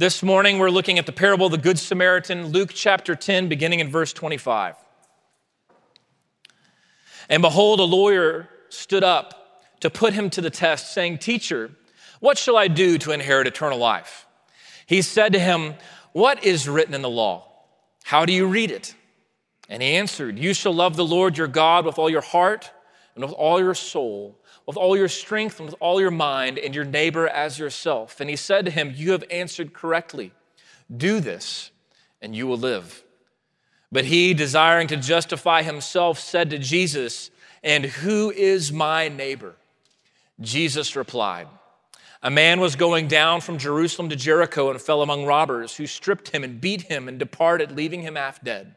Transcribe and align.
This 0.00 0.22
morning, 0.22 0.58
we're 0.58 0.70
looking 0.70 0.98
at 0.98 1.04
the 1.04 1.12
parable 1.12 1.44
of 1.44 1.52
the 1.52 1.58
Good 1.58 1.78
Samaritan, 1.78 2.46
Luke 2.46 2.70
chapter 2.72 3.14
10, 3.14 3.50
beginning 3.50 3.80
in 3.80 3.90
verse 3.90 4.14
25. 4.14 4.74
And 7.28 7.42
behold, 7.42 7.80
a 7.80 7.82
lawyer 7.82 8.48
stood 8.70 9.04
up 9.04 9.62
to 9.80 9.90
put 9.90 10.14
him 10.14 10.30
to 10.30 10.40
the 10.40 10.48
test, 10.48 10.94
saying, 10.94 11.18
Teacher, 11.18 11.72
what 12.18 12.38
shall 12.38 12.56
I 12.56 12.66
do 12.66 12.96
to 12.96 13.12
inherit 13.12 13.46
eternal 13.46 13.76
life? 13.76 14.26
He 14.86 15.02
said 15.02 15.34
to 15.34 15.38
him, 15.38 15.74
What 16.12 16.42
is 16.44 16.66
written 16.66 16.94
in 16.94 17.02
the 17.02 17.10
law? 17.10 17.52
How 18.04 18.24
do 18.24 18.32
you 18.32 18.46
read 18.46 18.70
it? 18.70 18.94
And 19.68 19.82
he 19.82 19.96
answered, 19.96 20.38
You 20.38 20.54
shall 20.54 20.72
love 20.72 20.96
the 20.96 21.04
Lord 21.04 21.36
your 21.36 21.46
God 21.46 21.84
with 21.84 21.98
all 21.98 22.08
your 22.08 22.22
heart 22.22 22.70
and 23.14 23.22
with 23.22 23.34
all 23.34 23.60
your 23.60 23.74
soul 23.74 24.39
with 24.70 24.76
all 24.76 24.96
your 24.96 25.08
strength 25.08 25.58
and 25.58 25.68
with 25.68 25.74
all 25.80 26.00
your 26.00 26.12
mind, 26.12 26.56
and 26.56 26.76
your 26.76 26.84
neighbor 26.84 27.26
as 27.26 27.58
yourself. 27.58 28.20
And 28.20 28.30
he 28.30 28.36
said 28.36 28.64
to 28.66 28.70
him, 28.70 28.92
You 28.94 29.10
have 29.10 29.24
answered 29.28 29.72
correctly. 29.72 30.30
Do 30.96 31.18
this, 31.18 31.72
and 32.22 32.36
you 32.36 32.46
will 32.46 32.56
live. 32.56 33.02
But 33.90 34.04
he, 34.04 34.32
desiring 34.32 34.86
to 34.86 34.96
justify 34.96 35.62
himself, 35.62 36.20
said 36.20 36.50
to 36.50 36.58
Jesus, 36.60 37.32
And 37.64 37.84
who 37.84 38.30
is 38.30 38.72
my 38.72 39.08
neighbor? 39.08 39.56
Jesus 40.40 40.94
replied, 40.94 41.48
A 42.22 42.30
man 42.30 42.60
was 42.60 42.76
going 42.76 43.08
down 43.08 43.40
from 43.40 43.58
Jerusalem 43.58 44.08
to 44.10 44.14
Jericho 44.14 44.70
and 44.70 44.80
fell 44.80 45.02
among 45.02 45.26
robbers, 45.26 45.78
who 45.78 45.88
stripped 45.88 46.28
him 46.28 46.44
and 46.44 46.60
beat 46.60 46.82
him 46.82 47.08
and 47.08 47.18
departed, 47.18 47.72
leaving 47.72 48.02
him 48.02 48.14
half 48.14 48.40
dead. 48.40 48.76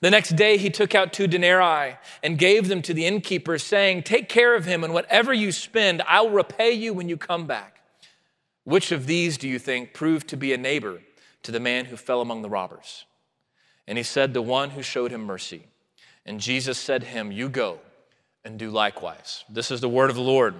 The 0.00 0.10
next 0.10 0.36
day 0.36 0.56
he 0.56 0.70
took 0.70 0.94
out 0.94 1.12
two 1.12 1.26
denarii 1.26 1.96
and 2.22 2.38
gave 2.38 2.68
them 2.68 2.82
to 2.82 2.94
the 2.94 3.06
innkeeper, 3.06 3.58
saying, 3.58 4.02
Take 4.02 4.28
care 4.28 4.54
of 4.54 4.64
him, 4.64 4.84
and 4.84 4.92
whatever 4.92 5.32
you 5.32 5.52
spend, 5.52 6.02
I 6.02 6.20
will 6.20 6.30
repay 6.30 6.72
you 6.72 6.92
when 6.94 7.08
you 7.08 7.16
come 7.16 7.46
back. 7.46 7.80
Which 8.64 8.92
of 8.92 9.06
these 9.06 9.36
do 9.36 9.48
you 9.48 9.58
think 9.58 9.92
proved 9.92 10.28
to 10.28 10.36
be 10.36 10.52
a 10.52 10.58
neighbor 10.58 11.00
to 11.42 11.52
the 11.52 11.60
man 11.60 11.86
who 11.86 11.96
fell 11.96 12.20
among 12.20 12.42
the 12.42 12.48
robbers? 12.48 13.04
And 13.86 13.98
he 13.98 14.04
said, 14.04 14.32
The 14.32 14.42
one 14.42 14.70
who 14.70 14.82
showed 14.82 15.10
him 15.10 15.24
mercy. 15.24 15.64
And 16.26 16.40
Jesus 16.40 16.78
said 16.78 17.02
to 17.02 17.06
him, 17.06 17.30
You 17.30 17.48
go 17.48 17.78
and 18.44 18.58
do 18.58 18.70
likewise. 18.70 19.44
This 19.48 19.70
is 19.70 19.80
the 19.80 19.88
word 19.88 20.10
of 20.10 20.16
the 20.16 20.22
Lord. 20.22 20.54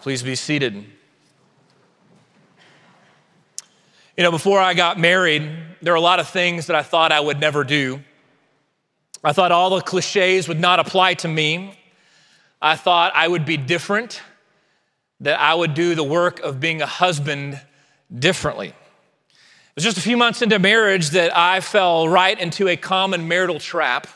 Please 0.00 0.22
be 0.22 0.34
seated. 0.34 0.84
You 4.16 4.22
know, 4.22 4.30
before 4.30 4.60
I 4.60 4.74
got 4.74 4.96
married, 4.96 5.50
there 5.82 5.92
were 5.92 5.96
a 5.96 6.00
lot 6.00 6.20
of 6.20 6.28
things 6.28 6.68
that 6.68 6.76
I 6.76 6.84
thought 6.84 7.10
I 7.10 7.18
would 7.18 7.40
never 7.40 7.64
do. 7.64 8.00
I 9.24 9.32
thought 9.32 9.50
all 9.50 9.70
the 9.70 9.80
cliches 9.80 10.46
would 10.46 10.60
not 10.60 10.78
apply 10.78 11.14
to 11.14 11.28
me. 11.28 11.76
I 12.62 12.76
thought 12.76 13.12
I 13.16 13.26
would 13.26 13.44
be 13.44 13.56
different, 13.56 14.22
that 15.18 15.40
I 15.40 15.52
would 15.52 15.74
do 15.74 15.96
the 15.96 16.04
work 16.04 16.38
of 16.40 16.60
being 16.60 16.80
a 16.80 16.86
husband 16.86 17.60
differently. 18.16 18.68
It 18.68 19.74
was 19.74 19.82
just 19.82 19.98
a 19.98 20.00
few 20.02 20.16
months 20.16 20.42
into 20.42 20.60
marriage 20.60 21.10
that 21.10 21.36
I 21.36 21.58
fell 21.58 22.08
right 22.08 22.38
into 22.38 22.68
a 22.68 22.76
common 22.76 23.26
marital 23.26 23.58
trap 23.58 24.06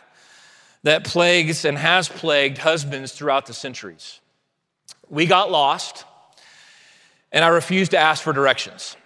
that 0.84 1.02
plagues 1.02 1.64
and 1.64 1.76
has 1.76 2.08
plagued 2.08 2.58
husbands 2.58 3.10
throughout 3.10 3.46
the 3.46 3.52
centuries. 3.52 4.20
We 5.10 5.26
got 5.26 5.50
lost, 5.50 6.04
and 7.32 7.44
I 7.44 7.48
refused 7.48 7.90
to 7.90 7.98
ask 7.98 8.22
for 8.22 8.32
directions. 8.32 8.96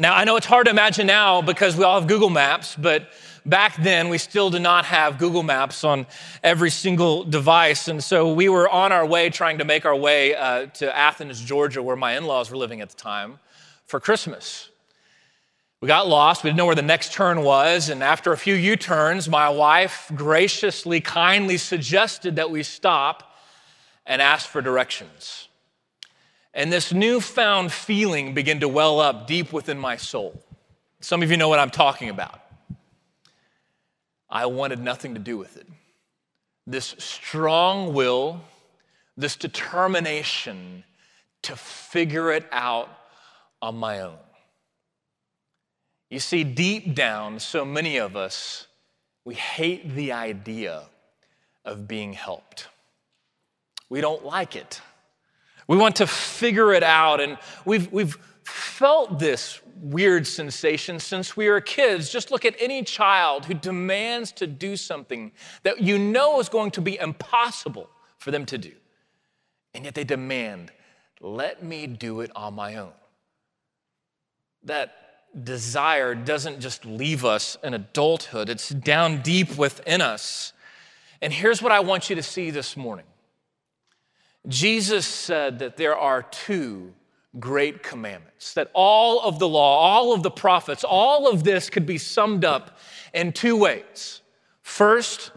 Now, 0.00 0.14
I 0.14 0.22
know 0.22 0.36
it's 0.36 0.46
hard 0.46 0.66
to 0.66 0.70
imagine 0.70 1.08
now 1.08 1.42
because 1.42 1.76
we 1.76 1.82
all 1.82 1.98
have 1.98 2.08
Google 2.08 2.30
Maps, 2.30 2.76
but 2.76 3.10
back 3.44 3.74
then 3.82 4.08
we 4.08 4.18
still 4.18 4.48
did 4.48 4.62
not 4.62 4.84
have 4.84 5.18
Google 5.18 5.42
Maps 5.42 5.82
on 5.82 6.06
every 6.44 6.70
single 6.70 7.24
device. 7.24 7.88
And 7.88 8.02
so 8.04 8.32
we 8.32 8.48
were 8.48 8.68
on 8.68 8.92
our 8.92 9.04
way 9.04 9.28
trying 9.28 9.58
to 9.58 9.64
make 9.64 9.84
our 9.84 9.96
way 9.96 10.36
uh, 10.36 10.66
to 10.66 10.96
Athens, 10.96 11.40
Georgia, 11.40 11.82
where 11.82 11.96
my 11.96 12.16
in 12.16 12.26
laws 12.26 12.48
were 12.48 12.56
living 12.56 12.80
at 12.80 12.90
the 12.90 12.96
time, 12.96 13.40
for 13.86 13.98
Christmas. 13.98 14.68
We 15.80 15.88
got 15.88 16.06
lost. 16.06 16.44
We 16.44 16.50
didn't 16.50 16.58
know 16.58 16.66
where 16.66 16.76
the 16.76 16.82
next 16.82 17.12
turn 17.12 17.42
was. 17.42 17.88
And 17.88 18.00
after 18.00 18.32
a 18.32 18.38
few 18.38 18.54
U 18.54 18.76
turns, 18.76 19.28
my 19.28 19.48
wife 19.48 20.12
graciously, 20.14 21.00
kindly 21.00 21.56
suggested 21.56 22.36
that 22.36 22.52
we 22.52 22.62
stop 22.62 23.36
and 24.06 24.22
ask 24.22 24.48
for 24.48 24.62
directions. 24.62 25.48
And 26.58 26.72
this 26.72 26.92
newfound 26.92 27.70
feeling 27.70 28.34
began 28.34 28.58
to 28.58 28.68
well 28.68 28.98
up 28.98 29.28
deep 29.28 29.52
within 29.52 29.78
my 29.78 29.96
soul. 29.96 30.42
Some 30.98 31.22
of 31.22 31.30
you 31.30 31.36
know 31.36 31.48
what 31.48 31.60
I'm 31.60 31.70
talking 31.70 32.08
about. 32.08 32.40
I 34.28 34.46
wanted 34.46 34.80
nothing 34.80 35.14
to 35.14 35.20
do 35.20 35.38
with 35.38 35.56
it. 35.56 35.68
This 36.66 36.96
strong 36.98 37.94
will, 37.94 38.40
this 39.16 39.36
determination 39.36 40.82
to 41.42 41.54
figure 41.54 42.32
it 42.32 42.44
out 42.50 42.88
on 43.62 43.76
my 43.76 44.00
own. 44.00 44.18
You 46.10 46.18
see, 46.18 46.42
deep 46.42 46.92
down, 46.92 47.38
so 47.38 47.64
many 47.64 47.98
of 47.98 48.16
us, 48.16 48.66
we 49.24 49.36
hate 49.36 49.94
the 49.94 50.10
idea 50.10 50.86
of 51.64 51.86
being 51.86 52.14
helped. 52.14 52.66
We 53.88 54.00
don't 54.00 54.24
like 54.24 54.56
it. 54.56 54.80
We 55.68 55.76
want 55.76 55.96
to 55.96 56.06
figure 56.06 56.72
it 56.72 56.82
out. 56.82 57.20
And 57.20 57.38
we've, 57.64 57.92
we've 57.92 58.16
felt 58.42 59.18
this 59.18 59.60
weird 59.80 60.26
sensation 60.26 60.98
since 60.98 61.36
we 61.36 61.48
were 61.48 61.60
kids. 61.60 62.10
Just 62.10 62.30
look 62.30 62.44
at 62.44 62.56
any 62.58 62.82
child 62.82 63.44
who 63.44 63.54
demands 63.54 64.32
to 64.32 64.46
do 64.46 64.76
something 64.76 65.30
that 65.62 65.80
you 65.80 65.98
know 65.98 66.40
is 66.40 66.48
going 66.48 66.72
to 66.72 66.80
be 66.80 66.98
impossible 66.98 67.88
for 68.16 68.30
them 68.30 68.44
to 68.46 68.58
do. 68.58 68.72
And 69.74 69.84
yet 69.84 69.94
they 69.94 70.04
demand, 70.04 70.72
let 71.20 71.62
me 71.62 71.86
do 71.86 72.20
it 72.20 72.30
on 72.34 72.54
my 72.54 72.76
own. 72.76 72.92
That 74.64 74.94
desire 75.44 76.14
doesn't 76.14 76.60
just 76.60 76.84
leave 76.84 77.24
us 77.24 77.56
in 77.62 77.74
adulthood, 77.74 78.48
it's 78.48 78.70
down 78.70 79.20
deep 79.20 79.56
within 79.56 80.00
us. 80.00 80.52
And 81.20 81.32
here's 81.32 81.60
what 81.60 81.72
I 81.72 81.80
want 81.80 82.08
you 82.08 82.16
to 82.16 82.22
see 82.22 82.50
this 82.50 82.76
morning 82.76 83.04
Jesus 84.46 85.06
said 85.06 85.58
that 85.58 85.76
there 85.76 85.96
are 85.96 86.22
two 86.22 86.94
great 87.38 87.82
commandments, 87.82 88.54
that 88.54 88.70
all 88.72 89.20
of 89.20 89.38
the 89.38 89.48
law, 89.48 89.78
all 89.78 90.12
of 90.12 90.22
the 90.22 90.30
prophets, 90.30 90.84
all 90.84 91.28
of 91.28 91.44
this 91.44 91.68
could 91.68 91.86
be 91.86 91.98
summed 91.98 92.44
up 92.44 92.78
in 93.12 93.32
two 93.32 93.56
ways. 93.56 94.22
First, 94.62 95.32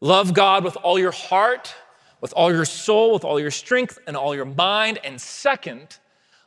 love 0.00 0.34
God 0.34 0.64
with 0.64 0.76
all 0.76 0.98
your 0.98 1.12
heart, 1.12 1.74
with 2.20 2.32
all 2.34 2.52
your 2.52 2.64
soul, 2.64 3.12
with 3.12 3.24
all 3.24 3.40
your 3.40 3.50
strength, 3.50 3.98
and 4.06 4.16
all 4.16 4.34
your 4.34 4.44
mind. 4.44 4.98
And 5.02 5.20
second, 5.20 5.98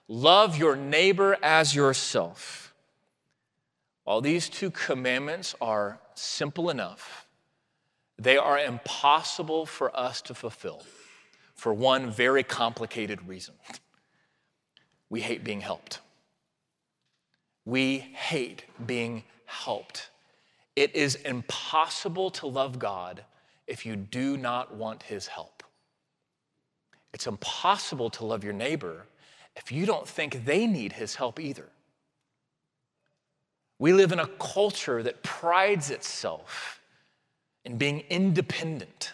love 0.08 0.58
your 0.58 0.76
neighbor 0.76 1.38
as 1.42 1.76
yourself. 1.76 2.74
While 4.04 4.22
these 4.22 4.50
two 4.50 4.70
commandments 4.70 5.56
are 5.60 6.00
simple 6.14 6.70
enough, 6.70 7.26
they 8.18 8.38
are 8.38 8.60
impossible 8.60 9.66
for 9.66 9.96
us 9.98 10.22
to 10.24 10.34
fulfill 10.34 10.84
for 11.56 11.74
one 11.74 12.12
very 12.12 12.44
complicated 12.44 13.28
reason 13.28 13.56
we 15.10 15.22
hate 15.22 15.44
being 15.44 15.62
helped. 15.62 16.00
We 17.64 18.00
hate 18.00 18.66
being 18.86 19.24
helped. 19.46 20.10
It 20.76 20.96
is 20.96 21.16
impossible 21.16 22.32
to 22.32 22.48
love 22.48 22.80
God 22.80 23.24
if 23.68 23.86
you 23.86 23.96
do 23.96 24.38
not 24.38 24.76
want 24.76 25.04
His 25.04 25.28
help. 25.28 25.64
It's 27.14 27.28
impossible 27.28 28.10
to 28.12 28.26
love 28.26 28.44
your 28.44 28.54
neighbor 28.54 29.06
if 29.56 29.72
you 29.72 29.86
don't 29.86 30.08
think 30.08 30.44
they 30.46 30.68
need 30.68 30.92
His 30.94 31.16
help 31.16 31.40
either. 31.40 31.70
We 33.80 33.94
live 33.94 34.12
in 34.12 34.20
a 34.20 34.28
culture 34.28 35.02
that 35.04 35.24
prides 35.24 35.92
itself 35.92 36.82
in 37.64 37.78
being 37.78 38.02
independent 38.10 39.14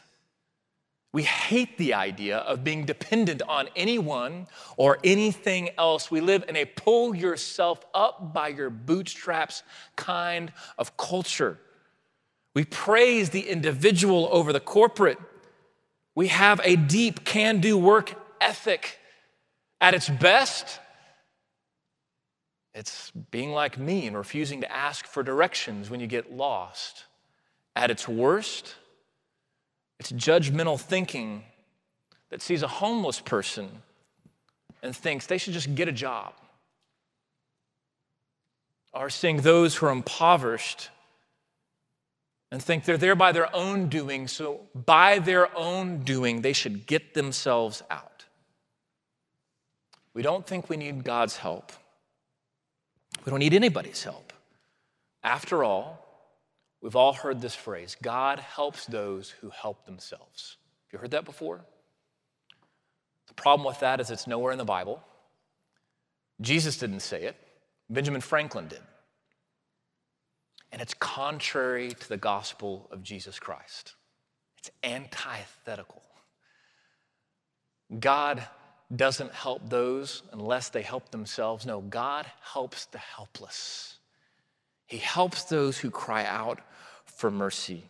we 1.14 1.24
hate 1.24 1.78
the 1.78 1.94
idea 1.94 2.38
of 2.38 2.64
being 2.64 2.86
dependent 2.86 3.42
on 3.42 3.68
anyone 3.76 4.48
or 4.78 4.98
anything 5.04 5.70
else. 5.78 6.10
We 6.10 6.22
live 6.22 6.46
in 6.48 6.56
a 6.56 6.66
pull 6.66 7.14
yourself 7.14 7.86
up 7.94 8.34
by 8.34 8.50
your 8.50 8.70
bootstraps 8.70 9.64
kind 9.98 10.54
of 10.78 10.96
culture. 10.96 11.60
We 12.54 12.64
praise 12.66 13.30
the 13.32 13.50
individual 13.50 14.30
over 14.32 14.54
the 14.54 14.62
corporate. 14.62 15.18
We 16.16 16.28
have 16.28 16.62
a 16.64 16.76
deep 16.78 17.26
can 17.26 17.60
do 17.60 17.78
work 17.78 18.14
ethic. 18.40 18.98
At 19.82 19.94
its 19.94 20.10
best, 20.10 20.80
It's 22.74 23.12
being 23.32 23.52
like 23.52 23.78
me 23.78 24.08
and 24.08 24.16
refusing 24.16 24.62
to 24.62 24.72
ask 24.72 25.06
for 25.06 25.24
directions 25.24 25.90
when 25.90 26.00
you 26.00 26.08
get 26.08 26.32
lost. 26.32 27.06
At 27.76 27.92
its 27.92 28.08
worst, 28.08 28.76
it's 30.02 30.12
judgmental 30.12 30.82
thinking 30.82 31.44
that 32.32 32.42
sees 32.42 32.64
a 32.64 32.68
homeless 32.68 33.20
person 33.20 33.70
and 34.82 34.96
thinks 34.96 35.28
they 35.28 35.38
should 35.38 35.54
just 35.54 35.76
get 35.76 35.88
a 35.88 35.92
job. 35.92 36.34
Or 38.94 39.12
seeing 39.12 39.42
those 39.42 39.76
who 39.76 39.86
are 39.86 39.92
impoverished 39.92 40.90
and 42.52 42.64
think 42.64 42.86
they're 42.86 42.98
there 42.98 43.16
by 43.16 43.32
their 43.32 43.56
own 43.56 43.90
doing, 43.90 44.28
so 44.28 44.62
by 44.74 45.20
their 45.20 45.56
own 45.56 46.00
doing, 46.00 46.42
they 46.42 46.54
should 46.54 46.88
get 46.88 47.14
themselves 47.14 47.84
out. 47.92 48.26
We 50.16 50.24
don't 50.24 50.48
think 50.48 50.68
we 50.68 50.78
need 50.78 51.04
God's 51.04 51.38
help. 51.38 51.72
We 53.24 53.30
don't 53.30 53.38
need 53.38 53.54
anybody's 53.54 54.02
help. 54.02 54.34
After 55.22 55.64
all, 55.64 56.11
we've 56.82 56.96
all 56.96 57.14
heard 57.14 57.42
this 57.42 57.56
phrase 57.56 57.96
God 58.02 58.40
helps 58.40 58.86
those 58.86 59.30
who 59.30 59.50
help 59.50 59.86
themselves. 59.86 60.58
Have 60.88 60.94
you 60.94 61.00
heard 61.00 61.12
that 61.12 61.26
before? 61.26 61.62
The 63.28 63.34
problem 63.34 63.66
with 63.66 63.80
that 63.80 64.00
is 64.00 64.12
it's 64.12 64.28
nowhere 64.28 64.52
in 64.52 64.58
the 64.58 64.66
Bible. 64.66 65.02
Jesus 66.42 66.78
didn't 66.78 67.02
say 67.02 67.24
it, 67.24 67.36
Benjamin 67.90 68.22
Franklin 68.22 68.68
did 68.68 68.82
and 70.72 70.82
it's 70.82 70.94
contrary 70.94 71.92
to 71.92 72.10
the 72.10 72.18
gospel 72.18 72.88
of 72.92 73.04
Jesus 73.04 73.40
Christ. 73.40 73.96
It's 74.58 74.72
antithetical. 74.84 76.02
God 78.00 78.48
doesn't 78.96 79.34
help 79.34 79.70
those 79.70 80.24
unless 80.32 80.70
they 80.70 80.82
help 80.82 81.12
themselves. 81.12 81.66
No, 81.66 81.82
God 81.82 82.26
helps 82.54 82.86
the 82.86 83.00
helpless. 83.00 83.98
He 84.86 84.98
helps 84.98 85.44
those 85.44 85.78
who 85.78 85.90
cry 85.90 86.26
out 86.26 86.60
for 87.22 87.30
mercy. 87.30 87.84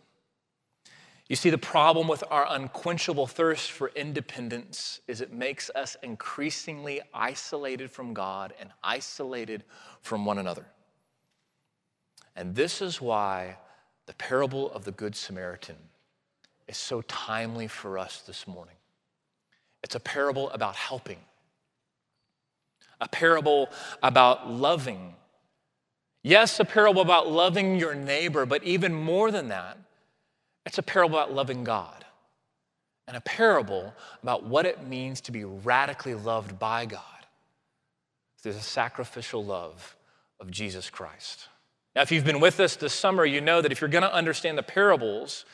You 1.26 1.36
see, 1.36 1.48
the 1.48 1.56
problem 1.56 2.06
with 2.06 2.22
our 2.30 2.46
unquenchable 2.50 3.26
thirst 3.26 3.72
for 3.72 3.90
independence 3.96 5.00
is 5.08 5.22
it 5.22 5.32
makes 5.32 5.70
us 5.70 5.96
increasingly 6.02 7.00
isolated 7.14 7.90
from 7.90 8.12
God 8.12 8.52
and 8.60 8.68
isolated 8.84 9.64
from 10.02 10.26
one 10.26 10.36
another. 10.36 10.66
And 12.36 12.54
this 12.54 12.82
is 12.82 13.00
why 13.00 13.56
the 14.04 14.12
parable 14.12 14.70
of 14.70 14.84
the 14.84 14.92
Good 14.92 15.16
Samaritan 15.16 15.76
is 16.68 16.76
so 16.76 17.00
timely 17.00 17.68
for 17.68 17.96
us 17.96 18.20
this 18.26 18.46
morning. 18.46 18.76
It's 19.82 19.94
a 19.94 20.00
parable 20.00 20.50
about 20.50 20.76
helping, 20.76 21.20
a 23.00 23.08
parable 23.08 23.70
about 24.02 24.50
loving. 24.50 25.14
Yes, 26.22 26.60
a 26.60 26.64
parable 26.64 27.02
about 27.02 27.30
loving 27.30 27.76
your 27.76 27.94
neighbor, 27.94 28.46
but 28.46 28.62
even 28.62 28.94
more 28.94 29.30
than 29.30 29.48
that, 29.48 29.76
it's 30.64 30.78
a 30.78 30.82
parable 30.82 31.18
about 31.18 31.32
loving 31.32 31.64
God 31.64 32.04
and 33.08 33.16
a 33.16 33.20
parable 33.20 33.92
about 34.22 34.44
what 34.44 34.64
it 34.64 34.86
means 34.86 35.20
to 35.22 35.32
be 35.32 35.44
radically 35.44 36.14
loved 36.14 36.58
by 36.58 36.86
God 36.86 37.00
through 38.38 38.52
the 38.52 38.60
sacrificial 38.60 39.44
love 39.44 39.96
of 40.40 40.50
Jesus 40.50 40.90
Christ. 40.90 41.48
Now, 41.94 42.02
if 42.02 42.12
you've 42.12 42.24
been 42.24 42.40
with 42.40 42.58
us 42.60 42.76
this 42.76 42.94
summer, 42.94 43.24
you 43.24 43.40
know 43.40 43.60
that 43.60 43.72
if 43.72 43.80
you're 43.80 43.90
going 43.90 44.02
to 44.02 44.14
understand 44.14 44.56
the 44.56 44.62
parables, 44.62 45.44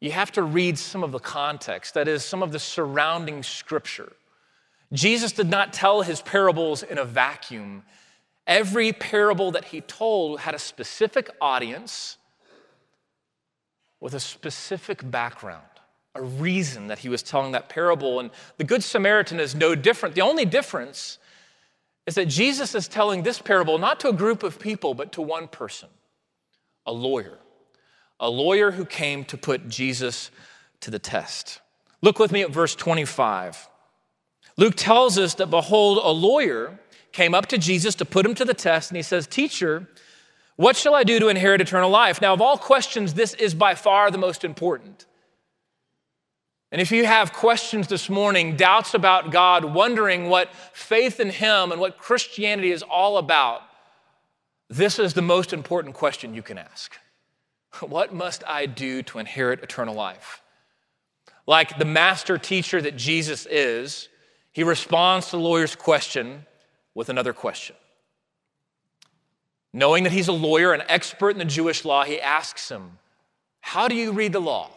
you 0.00 0.10
have 0.12 0.32
to 0.32 0.42
read 0.42 0.78
some 0.78 1.04
of 1.04 1.12
the 1.12 1.18
context, 1.18 1.94
that 1.94 2.08
is, 2.08 2.24
some 2.24 2.42
of 2.42 2.52
the 2.52 2.58
surrounding 2.58 3.42
scripture. 3.42 4.12
Jesus 4.92 5.32
did 5.32 5.48
not 5.48 5.72
tell 5.72 6.02
his 6.02 6.22
parables 6.22 6.82
in 6.82 6.98
a 6.98 7.04
vacuum. 7.04 7.84
Every 8.48 8.94
parable 8.94 9.50
that 9.52 9.66
he 9.66 9.82
told 9.82 10.40
had 10.40 10.54
a 10.54 10.58
specific 10.58 11.30
audience 11.38 12.16
with 14.00 14.14
a 14.14 14.20
specific 14.20 15.08
background, 15.10 15.66
a 16.14 16.22
reason 16.22 16.86
that 16.86 17.00
he 17.00 17.10
was 17.10 17.22
telling 17.22 17.52
that 17.52 17.68
parable. 17.68 18.20
And 18.20 18.30
the 18.56 18.64
Good 18.64 18.82
Samaritan 18.82 19.38
is 19.38 19.54
no 19.54 19.74
different. 19.74 20.14
The 20.14 20.22
only 20.22 20.46
difference 20.46 21.18
is 22.06 22.14
that 22.14 22.26
Jesus 22.26 22.74
is 22.74 22.88
telling 22.88 23.22
this 23.22 23.38
parable 23.38 23.76
not 23.76 24.00
to 24.00 24.08
a 24.08 24.14
group 24.14 24.42
of 24.42 24.58
people, 24.58 24.94
but 24.94 25.12
to 25.12 25.20
one 25.20 25.46
person, 25.46 25.90
a 26.86 26.92
lawyer, 26.92 27.38
a 28.18 28.30
lawyer 28.30 28.70
who 28.70 28.86
came 28.86 29.26
to 29.26 29.36
put 29.36 29.68
Jesus 29.68 30.30
to 30.80 30.90
the 30.90 30.98
test. 30.98 31.60
Look 32.00 32.18
with 32.18 32.32
me 32.32 32.40
at 32.40 32.50
verse 32.50 32.74
25. 32.74 33.68
Luke 34.56 34.74
tells 34.74 35.18
us 35.18 35.34
that, 35.34 35.50
behold, 35.50 35.98
a 36.02 36.10
lawyer 36.10 36.78
came 37.12 37.34
up 37.34 37.46
to 37.46 37.58
Jesus 37.58 37.94
to 37.96 38.04
put 38.04 38.24
him 38.24 38.34
to 38.34 38.44
the 38.44 38.54
test, 38.54 38.90
and 38.90 38.96
he 38.96 39.02
says, 39.02 39.26
Teacher, 39.26 39.88
what 40.56 40.76
shall 40.76 40.94
I 40.94 41.04
do 41.04 41.20
to 41.20 41.28
inherit 41.28 41.60
eternal 41.60 41.90
life? 41.90 42.20
Now, 42.20 42.32
of 42.32 42.40
all 42.40 42.58
questions, 42.58 43.14
this 43.14 43.34
is 43.34 43.54
by 43.54 43.74
far 43.74 44.10
the 44.10 44.18
most 44.18 44.44
important. 44.44 45.06
And 46.70 46.80
if 46.80 46.90
you 46.90 47.06
have 47.06 47.32
questions 47.32 47.86
this 47.86 48.10
morning, 48.10 48.56
doubts 48.56 48.92
about 48.92 49.30
God, 49.30 49.64
wondering 49.64 50.28
what 50.28 50.52
faith 50.72 51.20
in 51.20 51.30
Him 51.30 51.72
and 51.72 51.80
what 51.80 51.96
Christianity 51.96 52.72
is 52.72 52.82
all 52.82 53.18
about, 53.18 53.62
this 54.68 54.98
is 54.98 55.14
the 55.14 55.22
most 55.22 55.52
important 55.52 55.94
question 55.94 56.34
you 56.34 56.42
can 56.42 56.58
ask. 56.58 56.98
What 57.80 58.12
must 58.12 58.42
I 58.46 58.66
do 58.66 59.02
to 59.04 59.18
inherit 59.18 59.62
eternal 59.62 59.94
life? 59.94 60.42
Like 61.46 61.78
the 61.78 61.84
master 61.84 62.36
teacher 62.36 62.82
that 62.82 62.96
Jesus 62.96 63.46
is, 63.46 64.08
he 64.52 64.64
responds 64.64 65.26
to 65.26 65.32
the 65.32 65.42
lawyer's 65.42 65.76
question 65.76 66.46
with 66.98 67.08
another 67.08 67.32
question. 67.32 67.76
Knowing 69.72 70.02
that 70.02 70.10
he's 70.10 70.26
a 70.26 70.32
lawyer, 70.32 70.72
an 70.72 70.82
expert 70.88 71.30
in 71.30 71.38
the 71.38 71.44
Jewish 71.44 71.84
law, 71.84 72.02
he 72.02 72.20
asks 72.20 72.68
him, 72.68 72.98
How 73.60 73.86
do 73.86 73.94
you 73.94 74.10
read 74.10 74.32
the 74.32 74.40
law? 74.40 74.68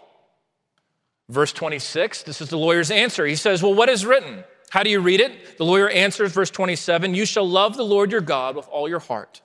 Verse 1.30 1.52
26, 1.52 2.22
this 2.22 2.40
is 2.40 2.50
the 2.50 2.60
lawyer's 2.60 2.92
answer. 2.92 3.26
He 3.26 3.36
says, 3.36 3.64
Well, 3.64 3.74
what 3.74 3.90
is 3.90 4.06
written? 4.06 4.44
How 4.70 4.84
do 4.84 4.92
you 4.92 5.00
read 5.00 5.20
it? 5.20 5.58
The 5.58 5.66
lawyer 5.66 5.90
answers, 5.90 6.32
verse 6.32 6.52
27 6.52 7.16
You 7.16 7.26
shall 7.26 7.50
love 7.50 7.76
the 7.76 7.84
Lord 7.84 8.12
your 8.12 8.22
God 8.22 8.56
with 8.56 8.68
all 8.68 8.88
your 8.88 9.00
heart, 9.00 9.42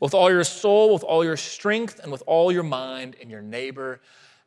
with 0.00 0.14
all 0.14 0.30
your 0.30 0.44
soul, 0.44 0.94
with 0.94 1.04
all 1.04 1.24
your 1.24 1.36
strength, 1.36 2.00
and 2.02 2.10
with 2.10 2.22
all 2.26 2.50
your 2.50 2.62
mind, 2.62 3.16
and 3.20 3.30
your 3.30 3.42
neighbor 3.42 4.00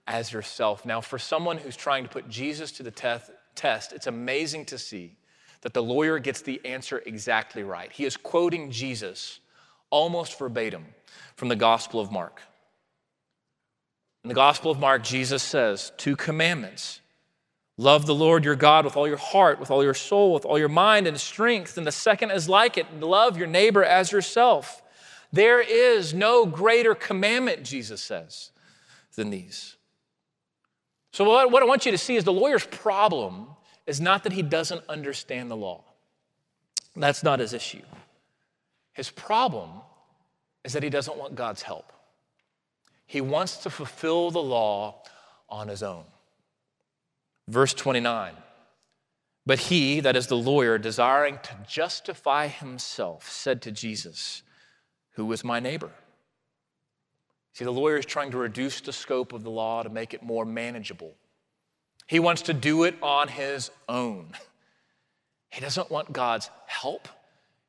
as 0.08 0.34
yourself. 0.34 0.84
Now, 0.84 1.00
for 1.00 1.20
someone 1.20 1.60
who's 1.60 1.78
trying 1.78 2.06
to 2.06 2.10
put 2.10 2.28
Jesus 2.28 2.72
to 2.72 2.84
the 2.84 3.22
test, 3.54 3.94
it's 3.94 4.08
amazing 4.08 4.66
to 4.66 4.80
see 4.80 5.17
that 5.62 5.74
the 5.74 5.84
lawyer 5.84 6.20
gets 6.20 6.42
the 6.42 6.62
answer 6.66 7.02
exactly 7.06 7.64
right. 7.64 7.92
He 7.92 8.06
is 8.06 8.18
quoting 8.18 8.72
Jesus 8.72 9.40
almost 9.90 10.38
verbatim 10.38 10.86
from 11.36 11.48
the 11.48 11.56
Gospel 11.56 12.00
of 12.00 12.12
Mark. 12.12 12.42
In 14.24 14.30
the 14.30 14.36
Gospel 14.36 14.72
of 14.72 14.80
Mark, 14.80 15.04
Jesus 15.04 15.42
says 15.42 15.92
two 15.98 16.16
commandments 16.16 17.02
love 17.78 18.06
the 18.06 18.16
Lord 18.16 18.44
your 18.44 18.56
God 18.56 18.86
with 18.86 18.98
all 18.98 19.08
your 19.08 19.18
heart, 19.18 19.60
with 19.60 19.70
all 19.70 19.84
your 19.84 19.94
soul, 19.94 20.34
with 20.34 20.46
all 20.46 20.58
your 20.58 20.68
mind 20.68 21.08
and 21.08 21.20
strength. 21.20 21.78
And 21.78 21.86
the 21.86 21.92
second 21.92 22.32
is 22.32 22.50
like 22.50 22.78
it 22.78 23.00
love 23.00 23.38
your 23.38 23.48
neighbor 23.48 23.84
as 23.84 24.12
yourself. 24.12 24.82
There 25.32 25.62
is 25.62 26.14
no 26.14 26.46
greater 26.46 26.96
commandment, 26.96 27.64
Jesus 27.64 28.02
says, 28.02 28.52
than 29.16 29.30
these. 29.30 29.76
So, 31.14 31.24
what 31.48 31.64
I 31.64 31.66
want 31.66 31.86
you 31.86 31.92
to 31.92 31.98
see 31.98 32.16
is 32.16 32.24
the 32.24 32.34
lawyer's 32.34 32.66
problem 32.66 33.48
is 33.88 34.00
not 34.02 34.24
that 34.24 34.34
he 34.34 34.44
doesn't 34.44 34.84
understand 34.88 35.50
the 35.50 35.56
law. 35.56 35.84
That's 36.96 37.24
not 37.24 37.40
his 37.40 37.54
issue. 37.54 37.84
His 38.94 39.10
problem 39.10 39.70
is 40.64 40.74
that 40.74 40.84
he 40.84 40.90
doesn't 40.90 41.18
want 41.18 41.36
God's 41.36 41.62
help. 41.62 41.94
He 43.06 43.22
wants 43.22 43.58
to 43.58 43.70
fulfill 43.70 44.32
the 44.32 44.44
law 44.44 45.04
on 45.50 45.70
his 45.70 45.82
own. 45.82 46.04
Verse 47.48 47.74
29 47.74 48.34
But 49.46 49.60
he, 49.60 50.02
that 50.02 50.18
is 50.18 50.28
the 50.28 50.36
lawyer, 50.36 50.78
desiring 50.78 51.40
to 51.44 51.56
justify 51.68 52.48
himself, 52.48 53.32
said 53.32 53.62
to 53.62 53.72
Jesus, 53.72 54.44
Who 55.12 55.32
is 55.32 55.44
my 55.44 55.60
neighbor? 55.60 55.92
See, 57.54 57.64
the 57.64 57.72
lawyer 57.72 57.98
is 57.98 58.06
trying 58.06 58.32
to 58.32 58.38
reduce 58.38 58.82
the 58.82 58.94
scope 58.94 59.34
of 59.34 59.44
the 59.44 59.50
law 59.50 59.82
to 59.84 59.90
make 59.90 60.14
it 60.14 60.22
more 60.22 60.46
manageable. 60.46 61.16
He 62.08 62.20
wants 62.20 62.42
to 62.44 62.54
do 62.54 62.84
it 62.84 62.96
on 63.02 63.28
his 63.28 63.70
own. 63.88 64.32
He 65.50 65.62
doesn't 65.62 65.92
want 65.92 66.14
God's 66.14 66.50
help. 66.66 67.08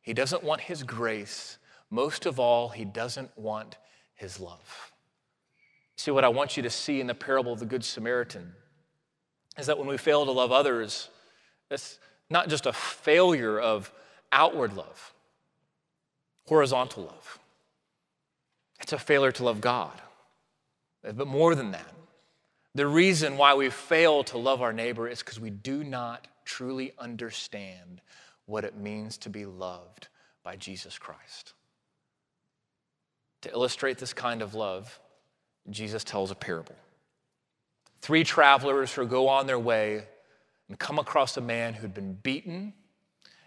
He 0.00 0.14
doesn't 0.14 0.42
want 0.42 0.62
his 0.62 0.82
grace. 0.82 1.58
Most 1.90 2.24
of 2.24 2.38
all, 2.38 2.68
he 2.68 2.84
doesn't 2.84 3.36
want 3.36 3.76
his 4.14 4.40
love. 4.40 4.92
See, 5.96 6.12
what 6.12 6.24
I 6.24 6.28
want 6.28 6.56
you 6.56 6.62
to 6.62 6.70
see 6.70 7.00
in 7.00 7.08
the 7.08 7.14
parable 7.14 7.52
of 7.52 7.58
the 7.58 7.66
Good 7.66 7.84
Samaritan 7.84 8.52
is 9.58 9.66
that 9.66 9.78
when 9.78 9.88
we 9.88 9.96
fail 9.96 10.24
to 10.24 10.30
love 10.30 10.52
others, 10.52 11.08
it's 11.70 11.98
not 12.30 12.48
just 12.48 12.66
a 12.66 12.72
failure 12.72 13.58
of 13.58 13.92
outward 14.30 14.74
love, 14.74 15.12
horizontal 16.46 17.04
love. 17.04 17.38
It's 18.80 18.92
a 18.92 18.98
failure 18.98 19.32
to 19.32 19.44
love 19.44 19.60
God. 19.60 20.00
But 21.02 21.26
more 21.26 21.54
than 21.54 21.72
that, 21.72 21.92
the 22.78 22.86
reason 22.86 23.36
why 23.36 23.54
we 23.54 23.70
fail 23.70 24.22
to 24.22 24.38
love 24.38 24.62
our 24.62 24.72
neighbor 24.72 25.08
is 25.08 25.18
because 25.18 25.40
we 25.40 25.50
do 25.50 25.82
not 25.82 26.28
truly 26.44 26.92
understand 26.96 28.00
what 28.46 28.64
it 28.64 28.76
means 28.76 29.18
to 29.18 29.28
be 29.28 29.44
loved 29.46 30.06
by 30.44 30.54
Jesus 30.54 30.96
Christ. 30.96 31.54
to 33.40 33.50
illustrate 33.50 33.98
this 33.98 34.12
kind 34.12 34.42
of 34.42 34.54
love, 34.54 35.00
Jesus 35.70 36.04
tells 36.04 36.30
a 36.30 36.36
parable. 36.36 36.76
Three 38.00 38.22
travelers 38.22 38.92
who 38.92 39.06
go 39.06 39.26
on 39.28 39.48
their 39.48 39.58
way 39.58 40.04
and 40.68 40.78
come 40.78 41.00
across 41.00 41.36
a 41.36 41.40
man 41.40 41.74
who'd 41.74 41.94
been 41.94 42.14
beaten 42.14 42.74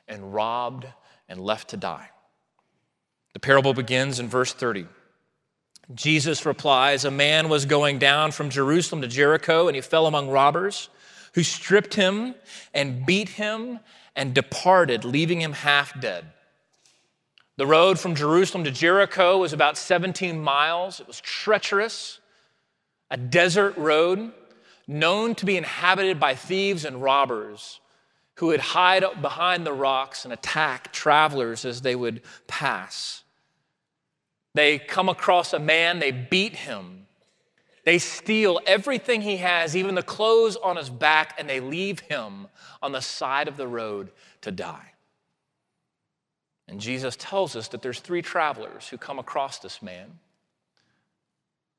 and 0.09 0.33
robbed 0.33 0.87
and 1.29 1.39
left 1.39 1.69
to 1.69 1.77
die. 1.77 2.09
The 3.31 3.39
parable 3.39 3.73
begins 3.73 4.19
in 4.19 4.27
verse 4.27 4.53
30. 4.53 4.87
Jesus 5.95 6.45
replies 6.45 7.05
A 7.05 7.11
man 7.11 7.49
was 7.49 7.65
going 7.65 7.99
down 7.99 8.31
from 8.31 8.49
Jerusalem 8.49 9.01
to 9.01 9.07
Jericho, 9.07 9.67
and 9.67 9.75
he 9.75 9.81
fell 9.81 10.07
among 10.07 10.29
robbers 10.29 10.89
who 11.33 11.43
stripped 11.43 11.93
him 11.93 12.35
and 12.73 13.05
beat 13.05 13.29
him 13.29 13.79
and 14.15 14.33
departed, 14.33 15.05
leaving 15.05 15.41
him 15.41 15.53
half 15.53 15.99
dead. 15.99 16.25
The 17.57 17.65
road 17.67 17.99
from 17.99 18.15
Jerusalem 18.15 18.63
to 18.63 18.71
Jericho 18.71 19.37
was 19.37 19.53
about 19.53 19.77
17 19.77 20.41
miles. 20.41 20.99
It 20.99 21.07
was 21.07 21.21
treacherous, 21.21 22.19
a 23.09 23.17
desert 23.17 23.77
road 23.77 24.31
known 24.87 25.35
to 25.35 25.45
be 25.45 25.57
inhabited 25.57 26.19
by 26.19 26.35
thieves 26.35 26.85
and 26.85 27.01
robbers 27.01 27.79
who 28.35 28.47
would 28.47 28.59
hide 28.59 29.03
behind 29.21 29.65
the 29.65 29.73
rocks 29.73 30.25
and 30.25 30.33
attack 30.33 30.91
travelers 30.91 31.63
as 31.63 31.81
they 31.81 31.95
would 31.95 32.21
pass. 32.47 33.20
They 34.53 34.79
come 34.79 35.09
across 35.09 35.53
a 35.53 35.59
man, 35.59 35.99
they 35.99 36.11
beat 36.11 36.55
him. 36.55 37.07
They 37.83 37.97
steal 37.97 38.59
everything 38.67 39.21
he 39.21 39.37
has, 39.37 39.75
even 39.75 39.95
the 39.95 40.03
clothes 40.03 40.55
on 40.55 40.75
his 40.75 40.89
back, 40.89 41.35
and 41.39 41.49
they 41.49 41.59
leave 41.59 42.01
him 42.01 42.47
on 42.81 42.91
the 42.91 43.01
side 43.01 43.47
of 43.47 43.57
the 43.57 43.67
road 43.67 44.11
to 44.41 44.51
die. 44.51 44.91
And 46.67 46.79
Jesus 46.79 47.15
tells 47.17 47.55
us 47.55 47.67
that 47.69 47.81
there's 47.81 47.99
three 47.99 48.21
travelers 48.21 48.87
who 48.87 48.97
come 48.97 49.19
across 49.19 49.59
this 49.59 49.81
man, 49.81 50.19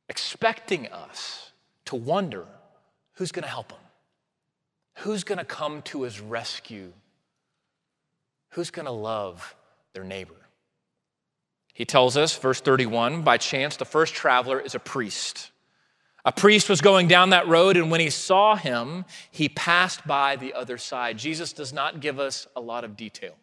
expecting 0.08 0.88
us 0.88 1.52
to 1.86 1.96
wonder 1.96 2.46
who's 3.14 3.32
going 3.32 3.44
to 3.44 3.48
help 3.48 3.72
him? 3.72 3.78
Who's 4.98 5.24
going 5.24 5.38
to 5.38 5.44
come 5.44 5.82
to 5.82 6.02
his 6.02 6.20
rescue? 6.20 6.92
Who's 8.50 8.70
going 8.70 8.86
to 8.86 8.92
love 8.92 9.54
their 9.94 10.04
neighbor? 10.04 10.34
He 11.72 11.84
tells 11.84 12.16
us, 12.16 12.36
verse 12.36 12.60
31, 12.60 13.22
by 13.22 13.38
chance, 13.38 13.76
the 13.76 13.84
first 13.84 14.14
traveler 14.14 14.60
is 14.60 14.74
a 14.74 14.78
priest. 14.78 15.50
A 16.24 16.32
priest 16.32 16.68
was 16.68 16.80
going 16.80 17.08
down 17.08 17.30
that 17.30 17.48
road, 17.48 17.76
and 17.76 17.90
when 17.90 18.00
he 18.00 18.10
saw 18.10 18.54
him, 18.54 19.04
he 19.30 19.48
passed 19.48 20.06
by 20.06 20.36
the 20.36 20.54
other 20.54 20.78
side. 20.78 21.18
Jesus 21.18 21.52
does 21.52 21.72
not 21.72 22.00
give 22.00 22.20
us 22.20 22.46
a 22.54 22.60
lot 22.60 22.84
of 22.84 22.96
detail. 22.96 23.34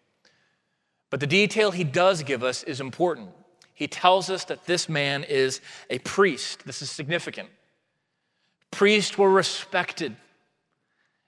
But 1.09 1.19
the 1.19 1.27
detail 1.27 1.71
he 1.71 1.83
does 1.83 2.23
give 2.23 2.43
us 2.43 2.63
is 2.63 2.79
important. 2.79 3.29
He 3.73 3.87
tells 3.87 4.29
us 4.29 4.43
that 4.45 4.65
this 4.65 4.87
man 4.87 5.23
is 5.23 5.61
a 5.89 5.99
priest. 5.99 6.65
This 6.65 6.81
is 6.81 6.91
significant. 6.91 7.49
Priests 8.71 9.17
were 9.17 9.31
respected. 9.31 10.15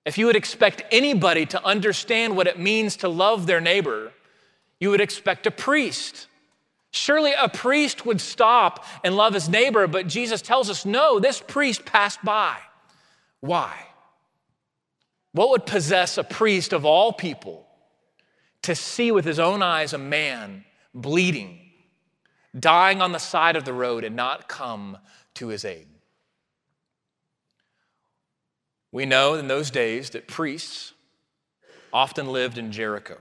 If 0.06 0.18
you 0.18 0.26
would 0.28 0.36
expect 0.36 0.84
anybody 0.92 1.46
to 1.48 1.64
understand 1.64 2.36
what 2.36 2.48
it 2.48 2.60
means 2.60 2.98
to 2.98 3.10
love 3.10 3.48
their 3.48 3.62
neighbor, 3.62 4.12
you 4.80 4.90
would 4.90 5.02
expect 5.02 5.48
a 5.48 5.52
priest. 5.52 6.28
Surely 6.92 7.32
a 7.34 7.48
priest 7.48 8.06
would 8.06 8.20
stop 8.20 8.86
and 9.04 9.16
love 9.16 9.34
his 9.34 9.48
neighbor, 9.48 9.88
but 9.88 10.08
Jesus 10.08 10.42
tells 10.42 10.70
us 10.70 10.86
no, 10.86 11.20
this 11.20 11.42
priest 11.42 11.86
passed 11.86 12.24
by. 12.24 12.58
Why? 13.40 13.74
What 15.32 15.50
would 15.52 15.66
possess 15.66 16.18
a 16.18 16.24
priest 16.24 16.74
of 16.74 16.86
all 16.86 17.14
people 17.14 17.66
to 18.64 18.76
see 18.76 19.12
with 19.12 19.24
his 19.24 19.40
own 19.40 19.64
eyes 19.64 19.94
a 19.94 19.98
man 19.98 20.66
bleeding, 20.94 21.60
dying 22.58 23.02
on 23.02 23.14
the 23.14 23.20
side 23.20 23.56
of 23.56 23.64
the 23.64 23.74
road, 23.74 24.04
and 24.04 24.16
not 24.16 24.50
come 24.50 24.98
to 25.36 25.48
his 25.48 25.64
aid? 25.64 25.88
We 28.92 29.06
know 29.06 29.36
in 29.36 29.48
those 29.48 29.72
days 29.72 30.10
that 30.10 30.28
priests 30.28 30.92
often 31.94 32.28
lived 32.28 32.58
in 32.58 32.74
Jericho. 32.74 33.18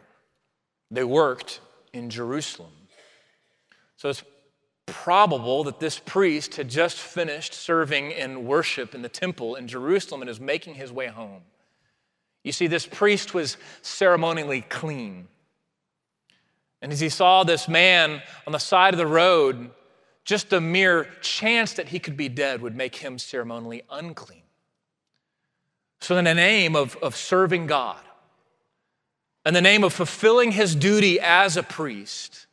They 0.90 1.04
worked 1.04 1.60
in 1.92 2.10
Jerusalem. 2.10 2.72
So 4.00 4.08
it's 4.08 4.24
probable 4.86 5.64
that 5.64 5.78
this 5.78 5.98
priest 5.98 6.56
had 6.56 6.70
just 6.70 6.96
finished 6.96 7.52
serving 7.52 8.12
in 8.12 8.46
worship 8.46 8.94
in 8.94 9.02
the 9.02 9.10
temple 9.10 9.56
in 9.56 9.68
Jerusalem 9.68 10.22
and 10.22 10.30
is 10.30 10.40
making 10.40 10.76
his 10.76 10.90
way 10.90 11.08
home. 11.08 11.42
You 12.42 12.52
see, 12.52 12.66
this 12.66 12.86
priest 12.86 13.34
was 13.34 13.58
ceremonially 13.82 14.62
clean. 14.62 15.28
And 16.80 16.92
as 16.92 17.00
he 17.00 17.10
saw 17.10 17.44
this 17.44 17.68
man 17.68 18.22
on 18.46 18.54
the 18.54 18.58
side 18.58 18.94
of 18.94 18.98
the 18.98 19.06
road, 19.06 19.70
just 20.24 20.48
the 20.48 20.62
mere 20.62 21.04
chance 21.20 21.74
that 21.74 21.88
he 21.88 21.98
could 21.98 22.16
be 22.16 22.30
dead 22.30 22.62
would 22.62 22.74
make 22.74 22.96
him 22.96 23.18
ceremonially 23.18 23.82
unclean. 23.90 24.44
So, 26.00 26.16
in 26.16 26.24
the 26.24 26.32
name 26.32 26.74
of, 26.74 26.96
of 27.02 27.16
serving 27.16 27.66
God, 27.66 28.00
in 29.44 29.52
the 29.52 29.60
name 29.60 29.84
of 29.84 29.92
fulfilling 29.92 30.52
his 30.52 30.74
duty 30.74 31.20
as 31.20 31.58
a 31.58 31.62
priest, 31.62 32.46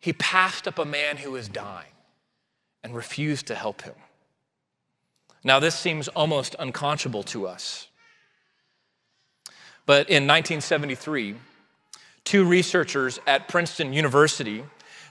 he 0.00 0.12
passed 0.12 0.66
up 0.66 0.78
a 0.78 0.84
man 0.84 1.18
who 1.18 1.32
was 1.32 1.48
dying 1.48 1.92
and 2.82 2.94
refused 2.94 3.46
to 3.46 3.54
help 3.54 3.82
him. 3.82 3.94
Now, 5.44 5.58
this 5.60 5.74
seems 5.74 6.08
almost 6.08 6.56
unconscionable 6.58 7.22
to 7.24 7.46
us. 7.46 7.88
But 9.86 10.08
in 10.08 10.26
1973, 10.26 11.36
two 12.24 12.44
researchers 12.44 13.18
at 13.26 13.48
Princeton 13.48 13.92
University 13.92 14.64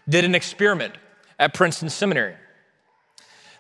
did 0.08 0.26
an 0.26 0.36
experiment 0.36 0.96
at 1.38 1.54
Princeton 1.54 1.90
Seminary. 1.90 2.36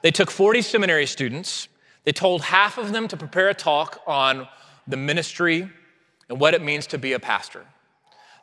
They 0.01 0.11
took 0.11 0.31
40 0.31 0.61
seminary 0.61 1.05
students 1.05 1.67
they 2.03 2.11
told 2.11 2.41
half 2.41 2.77
of 2.77 2.91
them 2.91 3.07
to 3.09 3.17
prepare 3.17 3.49
a 3.49 3.53
talk 3.53 4.01
on 4.07 4.47
the 4.87 4.97
ministry 4.97 5.69
and 6.27 6.39
what 6.39 6.53
it 6.53 6.61
means 6.63 6.87
to 6.87 6.97
be 6.97 7.13
a 7.13 7.19
pastor. 7.19 7.65